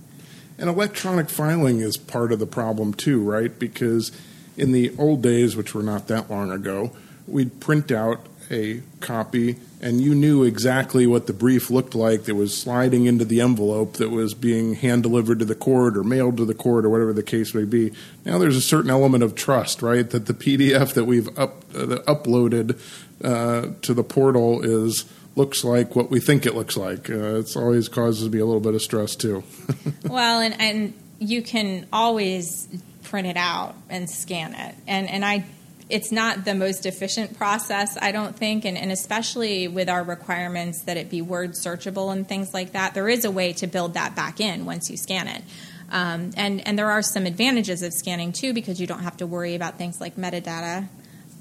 [0.58, 3.56] And electronic filing is part of the problem too, right?
[3.58, 4.12] Because
[4.56, 6.92] in the old days, which were not that long ago,
[7.26, 12.34] we'd print out a copy and you knew exactly what the brief looked like that
[12.34, 16.38] was sliding into the envelope that was being hand delivered to the court or mailed
[16.38, 17.92] to the court or whatever the case may be.
[18.24, 20.08] Now there's a certain element of trust, right?
[20.08, 22.80] That the PDF that we've up, uh, uploaded
[23.22, 25.04] uh, to the portal is
[25.36, 27.10] looks like what we think it looks like.
[27.10, 29.44] Uh, it's always causes me a little bit of stress too.
[30.08, 32.66] well, and and you can always
[33.04, 35.44] print it out and scan it, and and I
[35.88, 40.82] it's not the most efficient process, I don't think, and, and, especially with our requirements
[40.82, 42.94] that it be word searchable and things like that.
[42.94, 45.42] There is a way to build that back in once you scan it.
[45.90, 49.26] Um, and, and there are some advantages of scanning too because you don't have to
[49.26, 50.88] worry about things like metadata.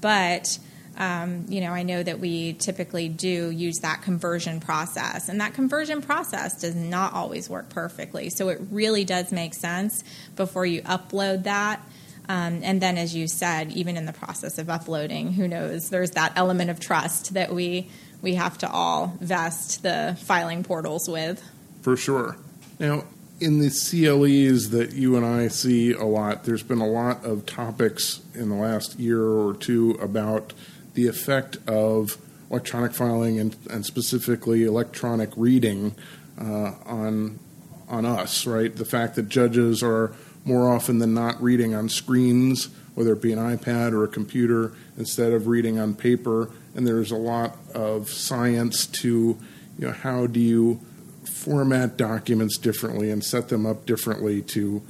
[0.00, 0.58] But
[0.98, 5.52] um, you know, I know that we typically do use that conversion process, and that
[5.52, 8.30] conversion process does not always work perfectly.
[8.30, 10.02] So it really does make sense
[10.36, 11.86] before you upload that
[12.28, 15.90] um, and then, as you said, even in the process of uploading, who knows?
[15.90, 17.88] There's that element of trust that we
[18.22, 21.42] we have to all vest the filing portals with.
[21.82, 22.36] For sure.
[22.78, 23.04] Now,
[23.40, 27.46] in the CLEs that you and I see a lot, there's been a lot of
[27.46, 30.52] topics in the last year or two about
[30.94, 32.16] the effect of
[32.50, 35.94] electronic filing and, and specifically electronic reading
[36.40, 37.38] uh, on
[37.88, 38.46] on us.
[38.46, 40.12] Right, the fact that judges are
[40.46, 44.72] more often than not reading on screens, whether it be an iPad or a computer,
[44.96, 46.50] instead of reading on paper.
[46.74, 49.08] And there's a lot of science to,
[49.78, 50.80] you know, how do you
[51.26, 54.82] format documents differently and set them up differently to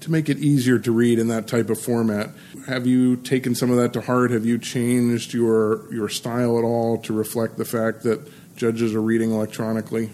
[0.00, 2.30] to make it easier to read in that type of format.
[2.68, 4.30] Have you taken some of that to heart?
[4.30, 8.20] Have you changed your your style at all to reflect the fact that
[8.56, 10.10] judges are reading electronically?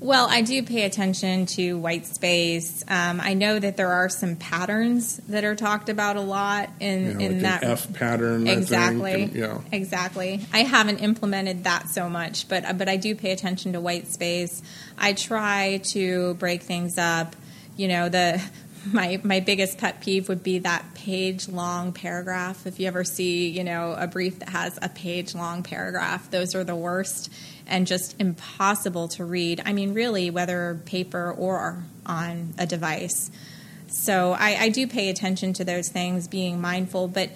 [0.00, 2.82] Well, I do pay attention to white space.
[2.88, 7.20] Um, I know that there are some patterns that are talked about a lot in,
[7.20, 8.46] yeah, in like that F pattern.
[8.46, 9.24] Exactly.
[9.24, 9.60] And, yeah.
[9.70, 10.40] Exactly.
[10.54, 14.62] I haven't implemented that so much, but but I do pay attention to white space.
[14.96, 17.36] I try to break things up.
[17.76, 18.42] You know, the
[18.92, 22.66] my my biggest pet peeve would be that page long paragraph.
[22.66, 26.54] If you ever see, you know, a brief that has a page long paragraph, those
[26.54, 27.32] are the worst
[27.66, 29.62] and just impossible to read.
[29.64, 33.30] I mean, really, whether paper or on a device.
[33.88, 37.30] So I, I do pay attention to those things, being mindful, but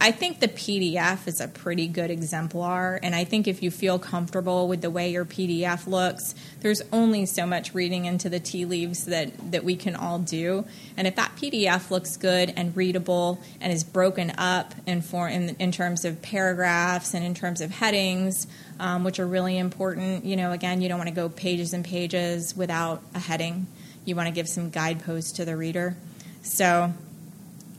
[0.00, 3.98] I think the PDF is a pretty good exemplar, and I think if you feel
[3.98, 8.64] comfortable with the way your PDF looks, there's only so much reading into the tea
[8.64, 10.66] leaves that, that we can all do.
[10.96, 15.56] And if that PDF looks good and readable and is broken up in, for, in,
[15.58, 18.46] in terms of paragraphs and in terms of headings,
[18.80, 21.84] um, which are really important, you know, again, you don't want to go pages and
[21.84, 23.66] pages without a heading.
[24.04, 25.96] You want to give some guideposts to the reader.
[26.42, 26.92] So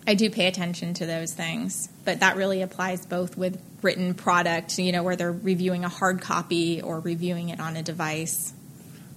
[0.07, 4.77] I do pay attention to those things, but that really applies both with written product,
[4.77, 8.53] you know, where they're reviewing a hard copy or reviewing it on a device.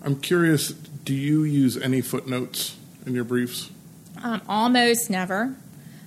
[0.03, 3.71] I'm curious, do you use any footnotes in your briefs?
[4.23, 5.55] Um, almost never.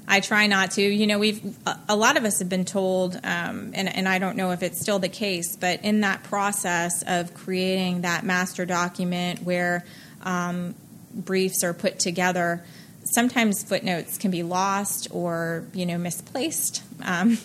[0.08, 0.82] I try not to.
[0.82, 1.56] You know, we've
[1.88, 4.80] a lot of us have been told, um, and, and I don't know if it's
[4.80, 9.86] still the case, but in that process of creating that master document where
[10.24, 10.76] um,
[11.14, 12.64] briefs are put together,
[13.04, 16.84] sometimes footnotes can be lost or you know misplaced.
[17.04, 17.38] Um,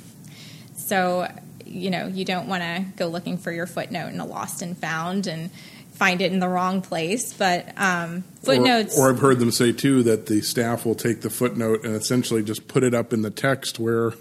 [0.76, 1.28] so
[1.64, 4.76] you know you don't want to go looking for your footnote in a lost and
[4.76, 5.50] found and
[5.96, 7.32] find it in the wrong place.
[7.32, 8.98] But um, footnotes.
[8.98, 11.94] Or, or I've heard them say too that the staff will take the footnote and
[11.94, 14.12] essentially just put it up in the text where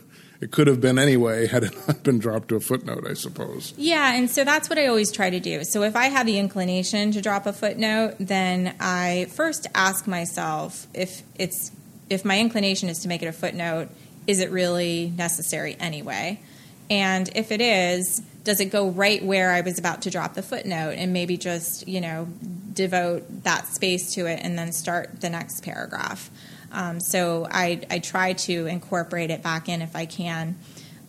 [0.46, 3.74] it could have been anyway had it not been dropped to a footnote, I suppose.
[3.78, 5.64] Yeah, and so that's what I always try to do.
[5.64, 10.86] So if I have the inclination to drop a footnote, then I first ask myself
[10.94, 11.72] if it's
[12.12, 13.90] if my inclination is to make it a footnote,
[14.28, 16.40] is it really necessary anyway?
[16.92, 20.44] And if it is, does it go right where I was about to drop the
[20.44, 22.28] footnote and maybe just, you know,
[22.72, 26.30] devote that space to it and then start the next paragraph?
[26.76, 30.58] Um, so I, I try to incorporate it back in if I can.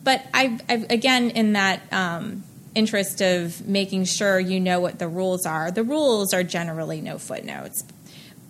[0.01, 2.43] But I, I've, again, in that um,
[2.73, 7.17] interest of making sure you know what the rules are, the rules are generally no
[7.17, 7.83] footnotes.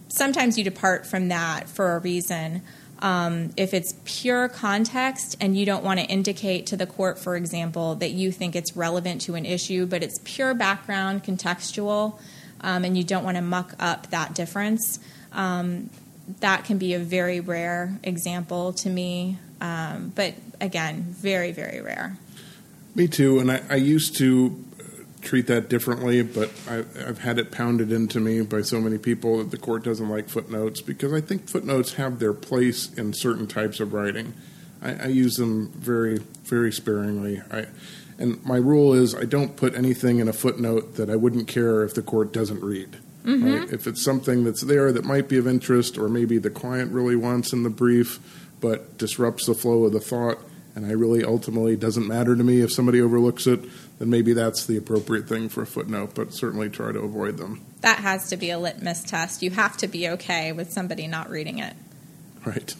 [0.09, 2.61] Sometimes you depart from that for a reason.
[2.99, 7.35] Um, if it's pure context and you don't want to indicate to the court, for
[7.35, 12.19] example, that you think it's relevant to an issue, but it's pure background, contextual,
[12.61, 14.99] um, and you don't want to muck up that difference,
[15.31, 15.89] um,
[16.39, 19.39] that can be a very rare example to me.
[19.61, 22.17] Um, but again, very, very rare.
[22.95, 23.39] Me too.
[23.39, 24.63] And I, I used to
[25.21, 29.39] treat that differently, but I, have had it pounded into me by so many people
[29.39, 33.47] that the court doesn't like footnotes because I think footnotes have their place in certain
[33.47, 34.33] types of writing.
[34.81, 37.41] I, I use them very, very sparingly.
[37.51, 37.65] I,
[38.17, 41.83] and my rule is I don't put anything in a footnote that I wouldn't care
[41.83, 42.97] if the court doesn't read.
[43.27, 43.53] Mm-hmm.
[43.53, 43.73] Right?
[43.73, 47.15] If it's something that's there that might be of interest, or maybe the client really
[47.15, 48.19] wants in the brief,
[48.61, 50.39] but disrupts the flow of the thought,
[50.75, 53.59] and I really ultimately doesn't matter to me if somebody overlooks it,
[53.99, 57.65] then maybe that's the appropriate thing for a footnote, but certainly try to avoid them.
[57.81, 59.43] That has to be a litmus test.
[59.43, 61.73] You have to be okay with somebody not reading it.
[62.45, 62.73] Right.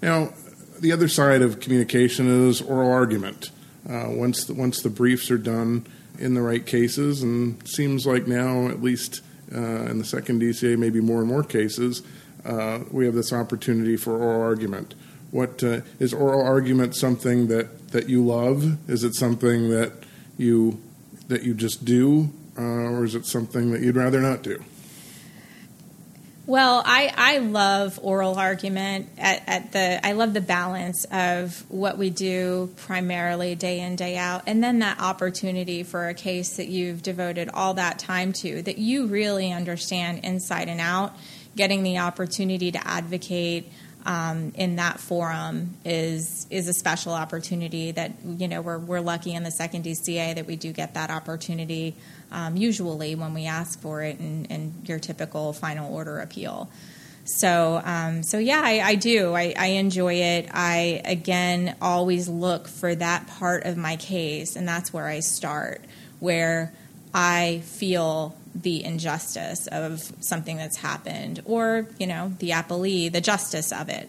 [0.00, 0.32] Now,
[0.80, 3.50] the other side of communication is oral argument.
[3.88, 5.86] Uh, once the, once the briefs are done
[6.18, 9.20] in the right cases, and seems like now, at least
[9.54, 12.02] uh, in the second DCA, maybe more and more cases,
[12.44, 14.94] uh, we have this opportunity for oral argument.
[15.30, 18.88] What uh, is oral argument something that, that you love?
[18.90, 19.92] Is it something that
[20.36, 20.80] you
[21.28, 24.62] that you just do, uh, or is it something that you'd rather not do?
[26.44, 31.98] Well, I, I love oral argument at, at, the I love the balance of what
[31.98, 36.66] we do primarily day in day out, and then that opportunity for a case that
[36.66, 41.14] you've devoted all that time to that you really understand inside and out,
[41.54, 43.70] getting the opportunity to advocate
[44.04, 49.32] um, in that forum is is a special opportunity that you know we're we're lucky
[49.32, 51.94] in the second DCA that we do get that opportunity
[52.30, 56.68] um, usually when we ask for it in, in your typical final order appeal.
[57.24, 59.34] So um, so yeah, I, I do.
[59.34, 60.48] I, I enjoy it.
[60.52, 65.82] I again always look for that part of my case, and that's where I start,
[66.18, 66.72] where
[67.14, 73.72] I feel the injustice of something that's happened or, you know, the appellee, the justice
[73.72, 74.08] of it.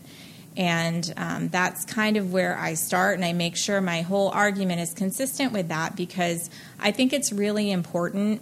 [0.55, 4.81] And um, that's kind of where I start, and I make sure my whole argument
[4.81, 8.41] is consistent with that because I think it's really important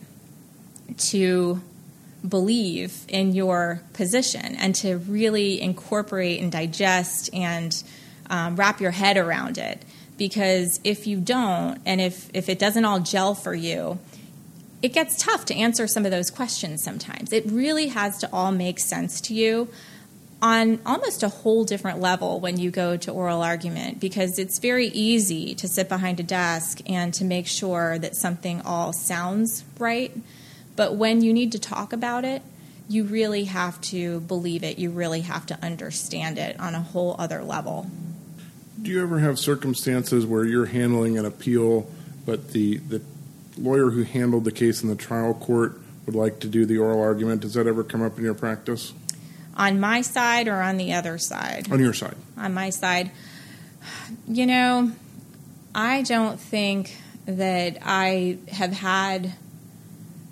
[0.97, 1.61] to
[2.27, 7.81] believe in your position and to really incorporate and digest and
[8.29, 9.81] um, wrap your head around it.
[10.17, 13.99] Because if you don't, and if, if it doesn't all gel for you,
[14.81, 17.31] it gets tough to answer some of those questions sometimes.
[17.31, 19.69] It really has to all make sense to you
[20.41, 24.87] on almost a whole different level when you go to oral argument because it's very
[24.87, 30.11] easy to sit behind a desk and to make sure that something all sounds right.
[30.75, 32.41] But when you need to talk about it,
[32.89, 34.79] you really have to believe it.
[34.79, 37.89] You really have to understand it on a whole other level.
[38.81, 41.87] Do you ever have circumstances where you're handling an appeal,
[42.25, 43.01] but the, the
[43.57, 47.01] lawyer who handled the case in the trial court would like to do the oral
[47.01, 47.41] argument.
[47.41, 48.93] Does that ever come up in your practice?
[49.55, 51.71] On my side or on the other side?
[51.71, 52.15] On your side.
[52.37, 53.11] On my side.
[54.27, 54.91] You know,
[55.75, 56.95] I don't think
[57.25, 59.33] that I have had,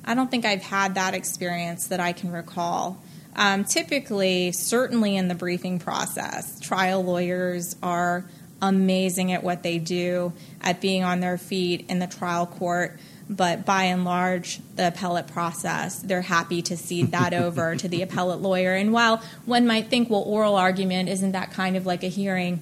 [0.06, 3.02] I don't think I've had that experience that I can recall.
[3.36, 8.26] Um, typically, certainly in the briefing process, trial lawyers are
[8.62, 13.00] amazing at what they do, at being on their feet in the trial court
[13.30, 18.02] but by and large, the appellate process, they're happy to cede that over to the
[18.02, 18.74] appellate lawyer.
[18.74, 22.62] And while one might think, well, oral argument isn't that kind of like a hearing,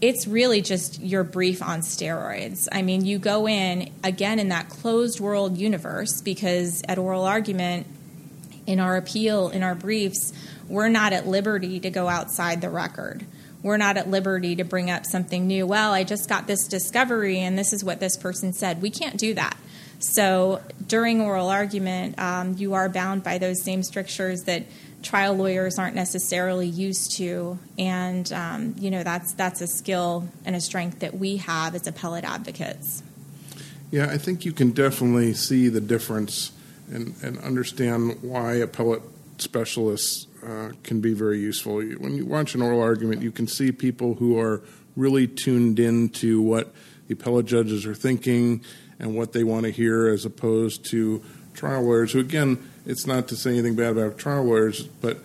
[0.00, 2.68] it's really just your brief on steroids.
[2.70, 7.86] I mean, you go in again in that closed world universe because at oral argument,
[8.66, 10.32] in our appeal, in our briefs,
[10.68, 13.24] we're not at liberty to go outside the record.
[13.62, 15.66] We're not at liberty to bring up something new.
[15.66, 18.82] Well, I just got this discovery and this is what this person said.
[18.82, 19.56] We can't do that
[19.98, 24.64] So during oral argument, um, you are bound by those same strictures that
[25.02, 30.54] trial lawyers aren't necessarily used to, and um, you know that's that's a skill and
[30.54, 33.02] a strength that we have as appellate advocates.
[33.90, 36.52] Yeah, I think you can definitely see the difference
[36.90, 39.02] and, and understand why appellate
[39.38, 41.76] specialists uh, can be very useful.
[41.76, 44.62] When you watch an oral argument, you can see people who are
[44.94, 46.74] really tuned in to what
[47.06, 48.62] the appellate judges are thinking
[48.98, 51.22] and what they want to hear, as opposed to
[51.54, 55.18] trial lawyers who, again, it's not to say anything bad about trial lawyers, but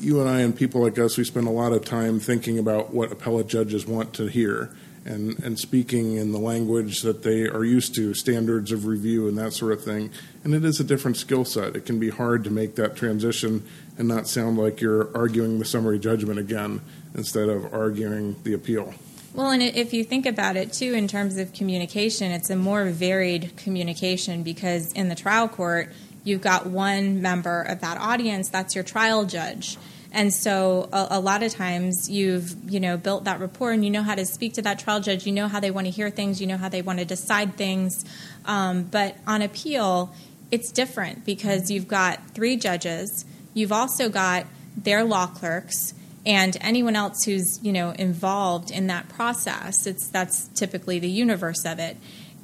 [0.00, 2.92] you and I and people like us, we spend a lot of time thinking about
[2.92, 4.70] what appellate judges want to hear
[5.04, 9.38] and, and speaking in the language that they are used to, standards of review and
[9.38, 10.10] that sort of thing.
[10.42, 11.76] And it is a different skill set.
[11.76, 13.64] It can be hard to make that transition
[13.96, 16.80] and not sound like you're arguing the summary judgment again
[17.14, 18.94] instead of arguing the appeal.
[19.36, 22.86] Well, and if you think about it too, in terms of communication, it's a more
[22.86, 25.92] varied communication because in the trial court,
[26.24, 29.76] you've got one member of that audience that's your trial judge
[30.16, 33.90] and so a, a, lot of times you've you know built that rapport and you
[33.90, 35.26] know how to speak to that trial judge.
[35.26, 36.40] You know how they want to hear things.
[36.40, 38.02] You know how they want to decide things.
[38.46, 40.14] Um, but on appeal,
[40.50, 43.26] it's different because you've got three judges.
[43.52, 45.92] You've also got their law clerks
[46.26, 49.86] and anyone else who's you know involved in that process.
[49.86, 51.96] It's that's typically the universe of it.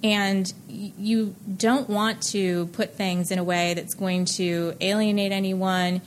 [0.03, 6.01] And you don't want to put things in a way that's going to alienate anyone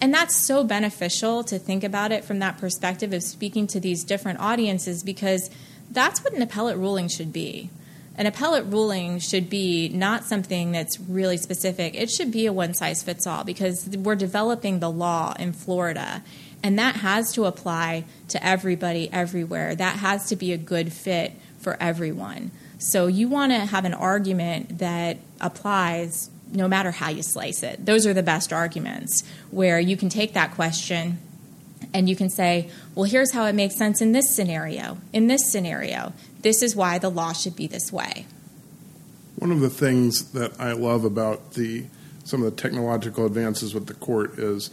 [0.00, 4.04] and that's so beneficial to think about it from that perspective of speaking to these
[4.04, 5.50] different audiences because
[5.90, 7.70] that's what an appellate ruling should be.
[8.14, 11.94] An appellate ruling should be not something that's really specific.
[11.94, 16.22] It should be a one size fits all because we're developing the law in Florida.
[16.62, 19.74] And that has to apply to everybody everywhere.
[19.74, 22.50] That has to be a good fit for everyone.
[22.78, 27.84] So you want to have an argument that applies no matter how you slice it.
[27.84, 31.18] Those are the best arguments where you can take that question
[31.94, 34.98] and you can say, well, here's how it makes sense in this scenario.
[35.12, 38.26] In this scenario, this is why the law should be this way.
[39.36, 41.84] One of the things that I love about the
[42.24, 44.68] some of the technological advances with the court is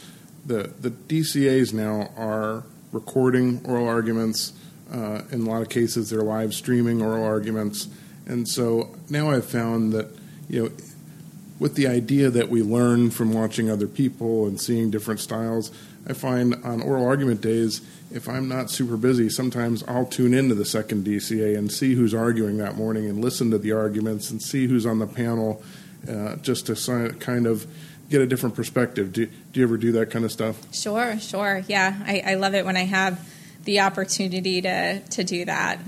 [0.45, 4.53] the the DCAs now are recording oral arguments.
[4.93, 7.87] Uh, in a lot of cases, they're live streaming oral arguments,
[8.27, 10.07] and so now I've found that
[10.47, 10.71] you know
[11.59, 15.71] with the idea that we learn from watching other people and seeing different styles,
[16.07, 17.81] I find on oral argument days,
[18.11, 22.13] if I'm not super busy, sometimes I'll tune into the second DCA and see who's
[22.13, 25.63] arguing that morning and listen to the arguments and see who's on the panel
[26.09, 27.65] uh, just to kind of
[28.09, 29.13] get a different perspective.
[29.13, 30.61] Do, do you ever do that kind of stuff?
[30.73, 31.63] Sure, sure.
[31.67, 33.27] Yeah, I, I love it when I have
[33.63, 35.79] the opportunity to, to do that.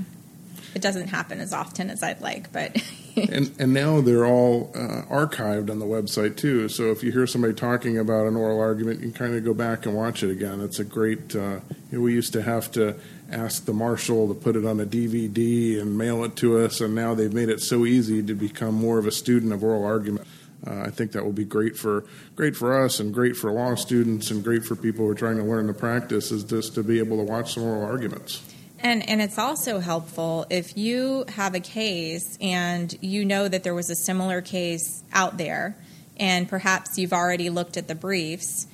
[0.76, 2.76] It doesn't happen as often as I'd like, but
[3.16, 6.70] and and now they're all uh, archived on the website too.
[6.70, 9.56] So if you hear somebody talking about an oral argument, you can kind of go
[9.56, 10.62] back and watch it again.
[10.62, 11.36] It's a great.
[11.36, 11.60] Uh,
[11.92, 12.96] you know, we used to have to
[13.32, 16.94] ask the marshal to put it on a DVD and mail it to us, and
[16.94, 20.28] now they've made it so easy to become more of a student of oral argument.
[20.66, 22.06] Uh, I think that will be great for
[22.36, 25.38] great for us and great for law students and great for people who are trying
[25.38, 28.42] to learn the practice is just to be able to watch some oral arguments.
[28.80, 33.74] And, and it's also helpful if you have a case and you know that there
[33.74, 35.76] was a similar case out there,
[36.18, 38.68] and perhaps you've already looked at the briefs,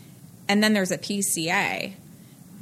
[0.47, 1.93] and then there's a PCA.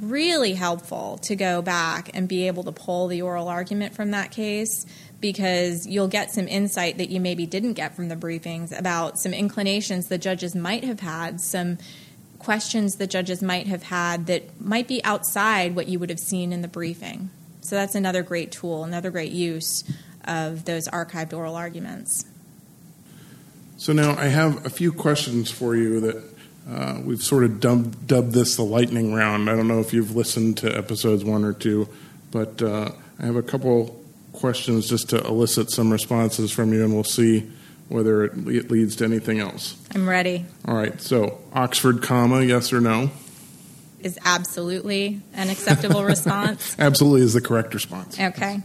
[0.00, 4.30] Really helpful to go back and be able to pull the oral argument from that
[4.30, 4.86] case
[5.22, 9.32] because you'll get some insight that you maybe didn't get from the briefings about some
[9.32, 11.78] inclinations the judges might have had, some
[12.38, 16.52] questions the judges might have had that might be outside what you would have seen
[16.52, 17.30] in the briefing.
[17.62, 19.84] So that's another great tool, another great use
[20.24, 22.26] of those archived oral arguments.
[23.78, 26.22] So now I have a few questions for you that
[26.68, 29.48] uh, we've sort of dubbed, dubbed, this the lightning round.
[29.48, 31.88] I don't know if you've listened to episodes one or two,
[32.30, 34.01] but uh, I have a couple
[34.32, 37.50] questions just to elicit some responses from you, and we'll see
[37.88, 39.76] whether it, it leads to anything else.
[39.94, 40.46] I'm ready.
[40.66, 41.00] All right.
[41.00, 43.10] So Oxford comma, yes or no?
[44.00, 46.74] Is absolutely an acceptable response.
[46.78, 48.18] Absolutely is the correct response.
[48.18, 48.60] Okay.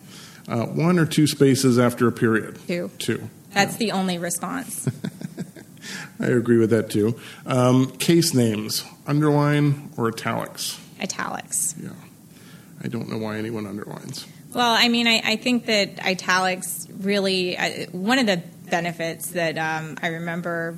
[0.48, 2.58] Uh, one or two spaces after a period.
[2.68, 2.90] Two.
[2.98, 3.30] Two.
[3.52, 4.88] That's the only response.
[6.20, 7.20] I agree with that too.
[7.46, 10.80] Um, case names, underline or italics?
[11.02, 11.76] Italics.
[11.82, 11.90] Yeah.
[12.84, 14.26] I don't know why anyone underlines.
[14.58, 18.42] Well, I mean, I, I think that italics really, uh, one of the
[18.72, 20.76] benefits that um, I remember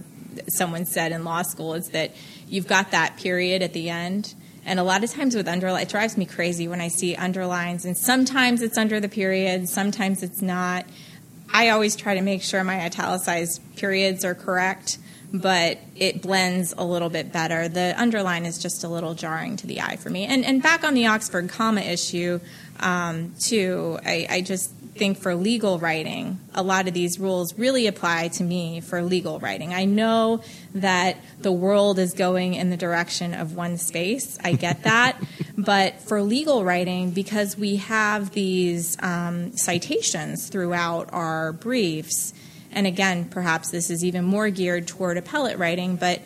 [0.49, 2.13] someone said in law school is that
[2.49, 4.35] you've got that period at the end.
[4.65, 7.85] And a lot of times with underline, it drives me crazy when I see underlines.
[7.85, 10.85] And sometimes it's under the period, sometimes it's not.
[11.49, 14.97] I always try to make sure my italicized periods are correct,
[15.31, 17.69] but it blends a little bit better.
[17.69, 20.25] The underline is just a little jarring to the eye for me.
[20.25, 22.41] And, and back on the Oxford comma issue,
[22.79, 27.87] um, too, I, I just think for legal writing, a lot of these rules really
[27.87, 29.73] apply to me for legal writing.
[29.73, 30.41] I know
[30.75, 34.37] that the world is going in the direction of one space.
[34.43, 35.21] I get that.
[35.57, 42.33] but for legal writing, because we have these um, citations throughout our briefs,
[42.71, 46.21] and again, perhaps this is even more geared toward appellate writing, but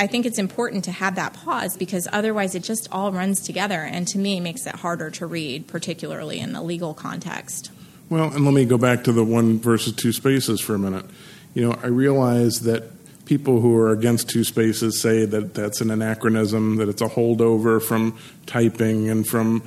[0.00, 3.80] I think it's important to have that pause because otherwise it just all runs together
[3.80, 7.70] and to me makes it harder to read, particularly in the legal context.
[8.08, 11.06] Well, and let me go back to the one versus two spaces for a minute.
[11.54, 12.84] You know, I realize that
[13.24, 17.80] people who are against two spaces say that that's an anachronism, that it's a holdover
[17.80, 19.62] from typing and from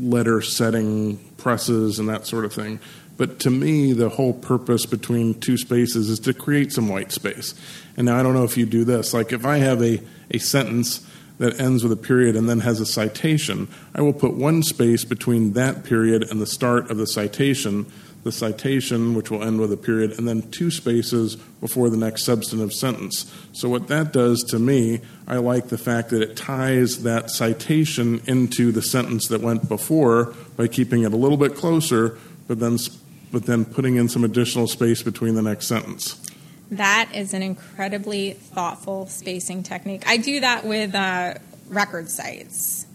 [0.00, 2.80] letter setting presses and that sort of thing.
[3.18, 7.52] But to me, the whole purpose between two spaces is to create some white space.
[7.96, 9.12] And now I don't know if you do this.
[9.12, 10.00] Like if I have a,
[10.30, 11.04] a sentence
[11.38, 15.04] that ends with a period and then has a citation, I will put one space
[15.04, 17.86] between that period and the start of the citation,
[18.22, 22.24] the citation, which will end with a period, and then two spaces before the next
[22.24, 23.32] substantive sentence.
[23.52, 28.20] So, what that does to me, I like the fact that it ties that citation
[28.26, 32.78] into the sentence that went before by keeping it a little bit closer, but then,
[33.32, 36.20] but then putting in some additional space between the next sentence.
[36.70, 40.04] That is an incredibly thoughtful spacing technique.
[40.06, 41.34] I do that with uh,
[41.68, 42.86] record cites.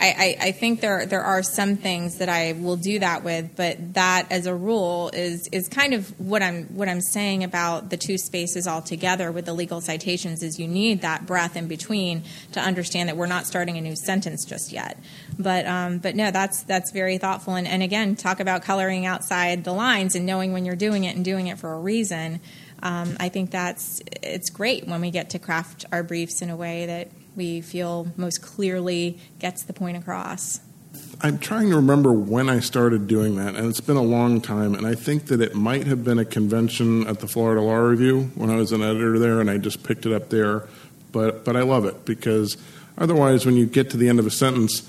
[0.00, 3.56] I, I, I, think there there are some things that I will do that with,
[3.56, 7.90] but that as a rule is is kind of what I'm what I'm saying about
[7.90, 12.22] the two spaces altogether with the legal citations is you need that breath in between
[12.52, 14.98] to understand that we're not starting a new sentence just yet.
[15.38, 19.62] But um, but no, that's that's very thoughtful and, and again talk about coloring outside
[19.62, 22.40] the lines and knowing when you're doing it and doing it for a reason
[22.82, 26.56] um, I think that's it's great when we get to craft our briefs in a
[26.56, 30.60] way that we feel most clearly gets the point across.
[31.20, 34.74] I'm trying to remember when I started doing that, and it's been a long time.
[34.74, 38.30] And I think that it might have been a convention at the Florida Law Review
[38.36, 40.68] when I was an editor there, and I just picked it up there.
[41.10, 42.56] But but I love it because
[42.96, 44.88] otherwise, when you get to the end of a sentence,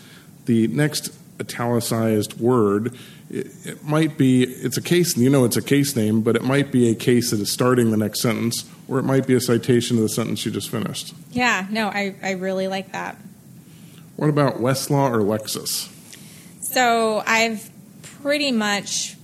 [0.49, 2.97] the next italicized word
[3.29, 6.43] it, it, might be it's a case you know it's a case name but it
[6.43, 9.39] might be a case that is starting the next sentence or it might be a
[9.39, 11.13] citation of the sentence you just finished.
[11.31, 13.15] Yeah no i, I really like that.
[14.15, 15.87] What about westlaw or lexis?
[16.61, 17.69] So i've
[18.01, 19.15] pretty much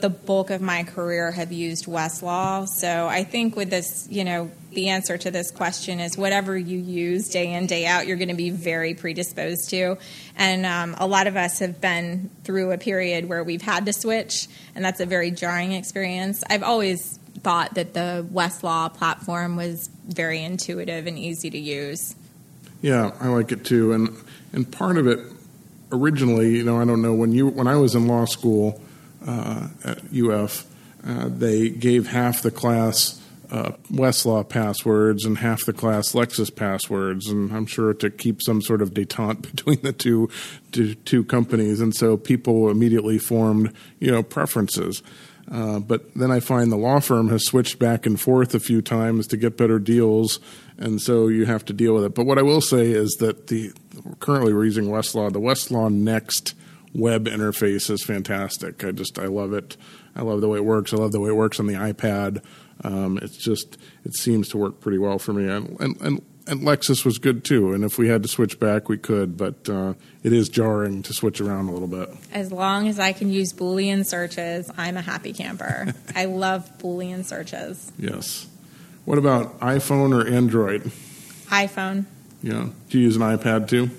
[0.00, 4.50] the bulk of my career have used westlaw so i think with this you know
[4.72, 8.28] the answer to this question is whatever you use day in day out you're going
[8.28, 9.96] to be very predisposed to
[10.40, 13.92] and um, a lot of us have been through a period where we've had to
[13.92, 16.42] switch and that's a very jarring experience.
[16.48, 22.16] I've always thought that the westlaw platform was very intuitive and easy to use.
[22.80, 23.92] Yeah i like it too.
[23.92, 24.16] And
[24.52, 25.20] and part of it
[25.92, 28.80] originally you know i don't know when you when i was in law school
[29.26, 30.64] uh, at uf
[31.04, 33.19] uh, they gave half the class
[33.50, 38.62] uh, Westlaw passwords and half the class Lexis passwords, and I'm sure to keep some
[38.62, 40.28] sort of detente between the two,
[40.72, 45.02] two, two companies, and so people immediately formed you know preferences.
[45.50, 48.80] Uh, but then I find the law firm has switched back and forth a few
[48.80, 50.38] times to get better deals,
[50.78, 52.14] and so you have to deal with it.
[52.14, 53.72] But what I will say is that the
[54.20, 55.32] currently we're using Westlaw.
[55.32, 56.54] The Westlaw Next
[56.94, 58.84] web interface is fantastic.
[58.84, 59.76] I just I love it.
[60.14, 60.92] I love the way it works.
[60.92, 62.42] I love the way it works on the iPad.
[62.82, 66.62] Um, it's just it seems to work pretty well for me, and, and and and
[66.62, 67.72] Lexis was good too.
[67.72, 71.12] And if we had to switch back, we could, but uh, it is jarring to
[71.12, 72.10] switch around a little bit.
[72.32, 75.94] As long as I can use Boolean searches, I'm a happy camper.
[76.14, 77.92] I love Boolean searches.
[77.98, 78.48] Yes.
[79.04, 80.82] What about iPhone or Android?
[81.46, 82.06] iPhone.
[82.42, 82.68] Yeah.
[82.88, 83.90] Do you use an iPad too?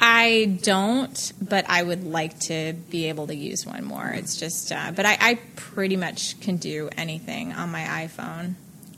[0.00, 4.08] I don't, but I would like to be able to use one more.
[4.08, 8.54] It's just, uh, but I, I, pretty much can do anything on my iPhone.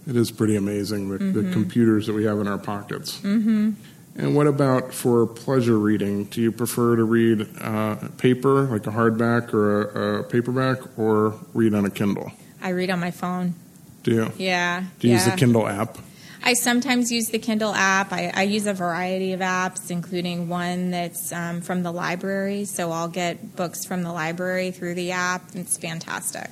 [0.06, 1.32] It is pretty amazing the, mm-hmm.
[1.32, 3.18] the computers that we have in our pockets.
[3.18, 3.72] Mm-hmm.
[4.16, 6.24] And what about for pleasure reading?
[6.24, 11.38] Do you prefer to read uh, paper, like a hardback or a, a, paperback, or
[11.54, 12.32] read on a Kindle?
[12.60, 13.54] I read on my phone.
[14.02, 14.32] Do you?
[14.36, 14.84] Yeah.
[14.98, 15.20] Do you yeah.
[15.20, 15.96] use the Kindle app?
[16.42, 18.12] I sometimes use the Kindle app.
[18.12, 22.64] I, I use a variety of apps, including one that's um, from the library.
[22.64, 25.42] So I'll get books from the library through the app.
[25.54, 26.50] It's fantastic.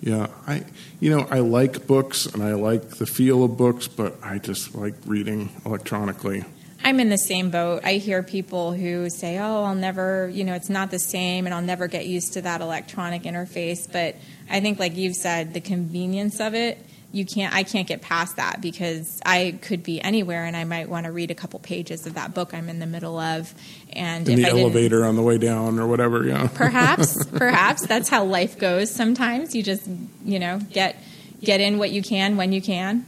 [0.00, 0.64] Yeah, I
[1.00, 4.74] you know I like books and I like the feel of books, but I just
[4.74, 6.44] like reading electronically.
[6.86, 7.82] I'm in the same boat.
[7.82, 11.54] I hear people who say, "Oh, I'll never, you know, it's not the same, and
[11.54, 14.16] I'll never get used to that electronic interface." But
[14.50, 16.78] I think, like you've said, the convenience of it
[17.14, 20.88] you can't I can't get past that because I could be anywhere and I might
[20.88, 23.54] want to read a couple pages of that book I'm in the middle of
[23.92, 26.48] and in the I elevator on the way down or whatever yeah.
[26.54, 27.86] Perhaps perhaps.
[27.86, 29.54] That's how life goes sometimes.
[29.54, 29.88] You just
[30.24, 30.96] you know get
[31.40, 33.06] get in what you can when you can.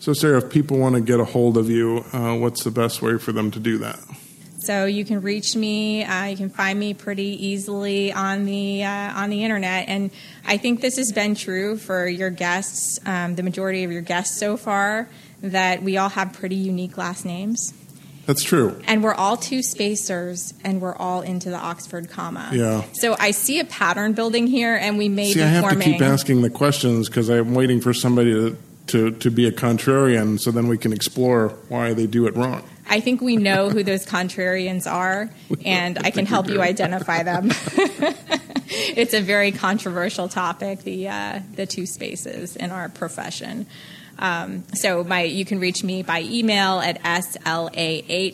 [0.00, 3.02] So Sarah if people want to get a hold of you uh, what's the best
[3.02, 4.00] way for them to do that
[4.64, 6.04] so you can reach me.
[6.04, 10.10] Uh, you can find me pretty easily on the uh, on the internet, and
[10.46, 14.38] I think this has been true for your guests, um, the majority of your guests
[14.38, 15.08] so far.
[15.42, 17.74] That we all have pretty unique last names.
[18.26, 18.80] That's true.
[18.86, 22.50] And we're all two spacers, and we're all into the Oxford comma.
[22.52, 22.84] Yeah.
[22.92, 25.40] So I see a pattern building here, and we may see.
[25.40, 25.80] Be I have forming...
[25.80, 28.56] to keep asking the questions because I'm waiting for somebody to,
[28.86, 32.62] to to be a contrarian, so then we can explore why they do it wrong.
[32.88, 35.30] I think we know who those contrarians are,
[35.64, 37.50] and I can help you identify them.
[38.66, 43.66] it's a very controversial topic, the uh, the two spaces in our profession.
[44.18, 48.30] Um, so my you can reach me by email at slahlou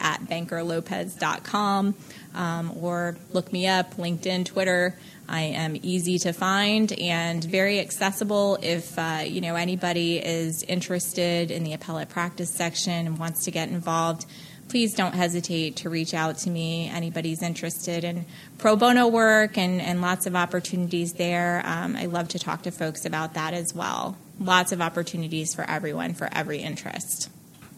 [0.00, 1.94] at bankerlopez.com
[2.34, 4.96] um, or look me up, LinkedIn, Twitter.
[5.28, 8.58] I am easy to find and very accessible.
[8.62, 13.50] If uh, you know anybody is interested in the appellate practice section and wants to
[13.50, 14.24] get involved,
[14.68, 16.88] please don't hesitate to reach out to me.
[16.88, 18.24] Anybody's interested in
[18.56, 21.62] pro bono work and, and lots of opportunities there.
[21.64, 24.16] Um, I love to talk to folks about that as well.
[24.40, 27.28] Lots of opportunities for everyone for every interest.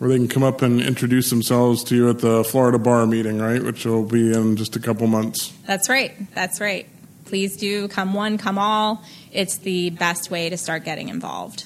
[0.00, 3.38] Or they can come up and introduce themselves to you at the Florida Bar meeting,
[3.38, 3.62] right?
[3.62, 5.52] Which will be in just a couple months.
[5.66, 6.14] That's right.
[6.34, 6.88] That's right
[7.30, 9.04] please do come one, come all.
[9.30, 11.64] It's the best way to start getting involved.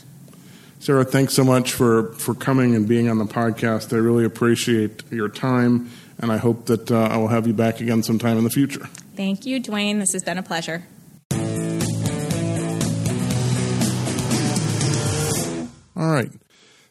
[0.78, 3.94] Sarah, thanks so much for, for coming and being on the podcast.
[3.94, 7.80] I really appreciate your time, and I hope that uh, I will have you back
[7.80, 8.84] again sometime in the future.
[9.16, 10.00] Thank you, Duane.
[10.00, 10.84] This has been a pleasure.
[15.96, 16.30] All right.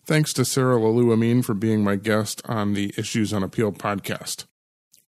[0.06, 4.46] Thanks to Sarah Lahlou-Amine for being my guest on the Issues on Appeal podcast.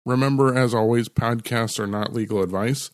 [0.04, 2.90] Remember, as always, podcasts are not legal advice.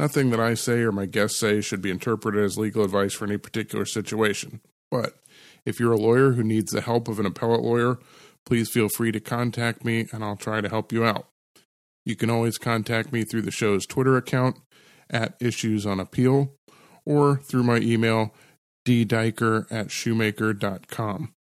[0.00, 3.26] Nothing that I say or my guests say should be interpreted as legal advice for
[3.26, 4.62] any particular situation.
[4.90, 5.18] But
[5.66, 7.98] if you're a lawyer who needs the help of an appellate lawyer,
[8.46, 11.26] please feel free to contact me and I'll try to help you out.
[12.06, 14.56] You can always contact me through the show's Twitter account
[15.10, 16.54] at Issues on Appeal
[17.04, 18.32] or through my email
[18.86, 21.34] ddaiker at shumaker.com.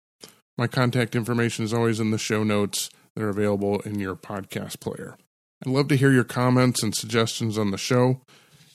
[0.58, 4.80] My contact information is always in the show notes that are available in your podcast
[4.80, 5.16] player.
[5.64, 8.22] I'd love to hear your comments and suggestions on the show.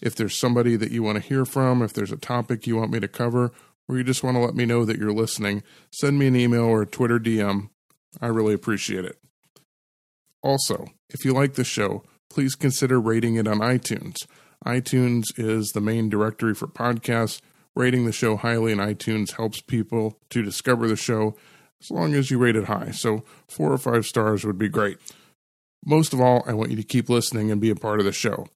[0.02, 2.90] If there's somebody that you want to hear from, if there's a topic you want
[2.90, 3.52] me to cover,
[3.88, 6.64] or you just want to let me know that you're listening, send me an email
[6.64, 7.70] or a Twitter DM.
[8.20, 9.18] I really appreciate it.
[10.42, 14.16] Also, if you like the show, please consider rating it on iTunes.
[14.66, 17.40] iTunes is the main directory for podcasts.
[17.74, 21.36] Rating the show highly in iTunes helps people to discover the show
[21.80, 22.90] as long as you rate it high.
[22.90, 24.98] So, four or five stars would be great.
[25.84, 28.12] Most of all, I want you to keep listening and be a part of the
[28.12, 28.46] show.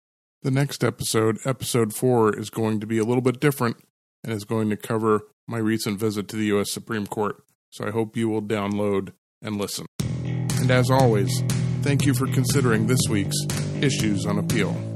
[0.43, 3.79] The next episode, episode four, is going to be a little bit different
[4.23, 6.73] and is going to cover my recent visit to the U.S.
[6.73, 7.43] Supreme Court.
[7.71, 9.13] So I hope you will download
[9.43, 9.87] and listen.
[10.01, 11.43] And as always,
[11.83, 13.37] thank you for considering this week's
[13.81, 14.96] Issues on Appeal.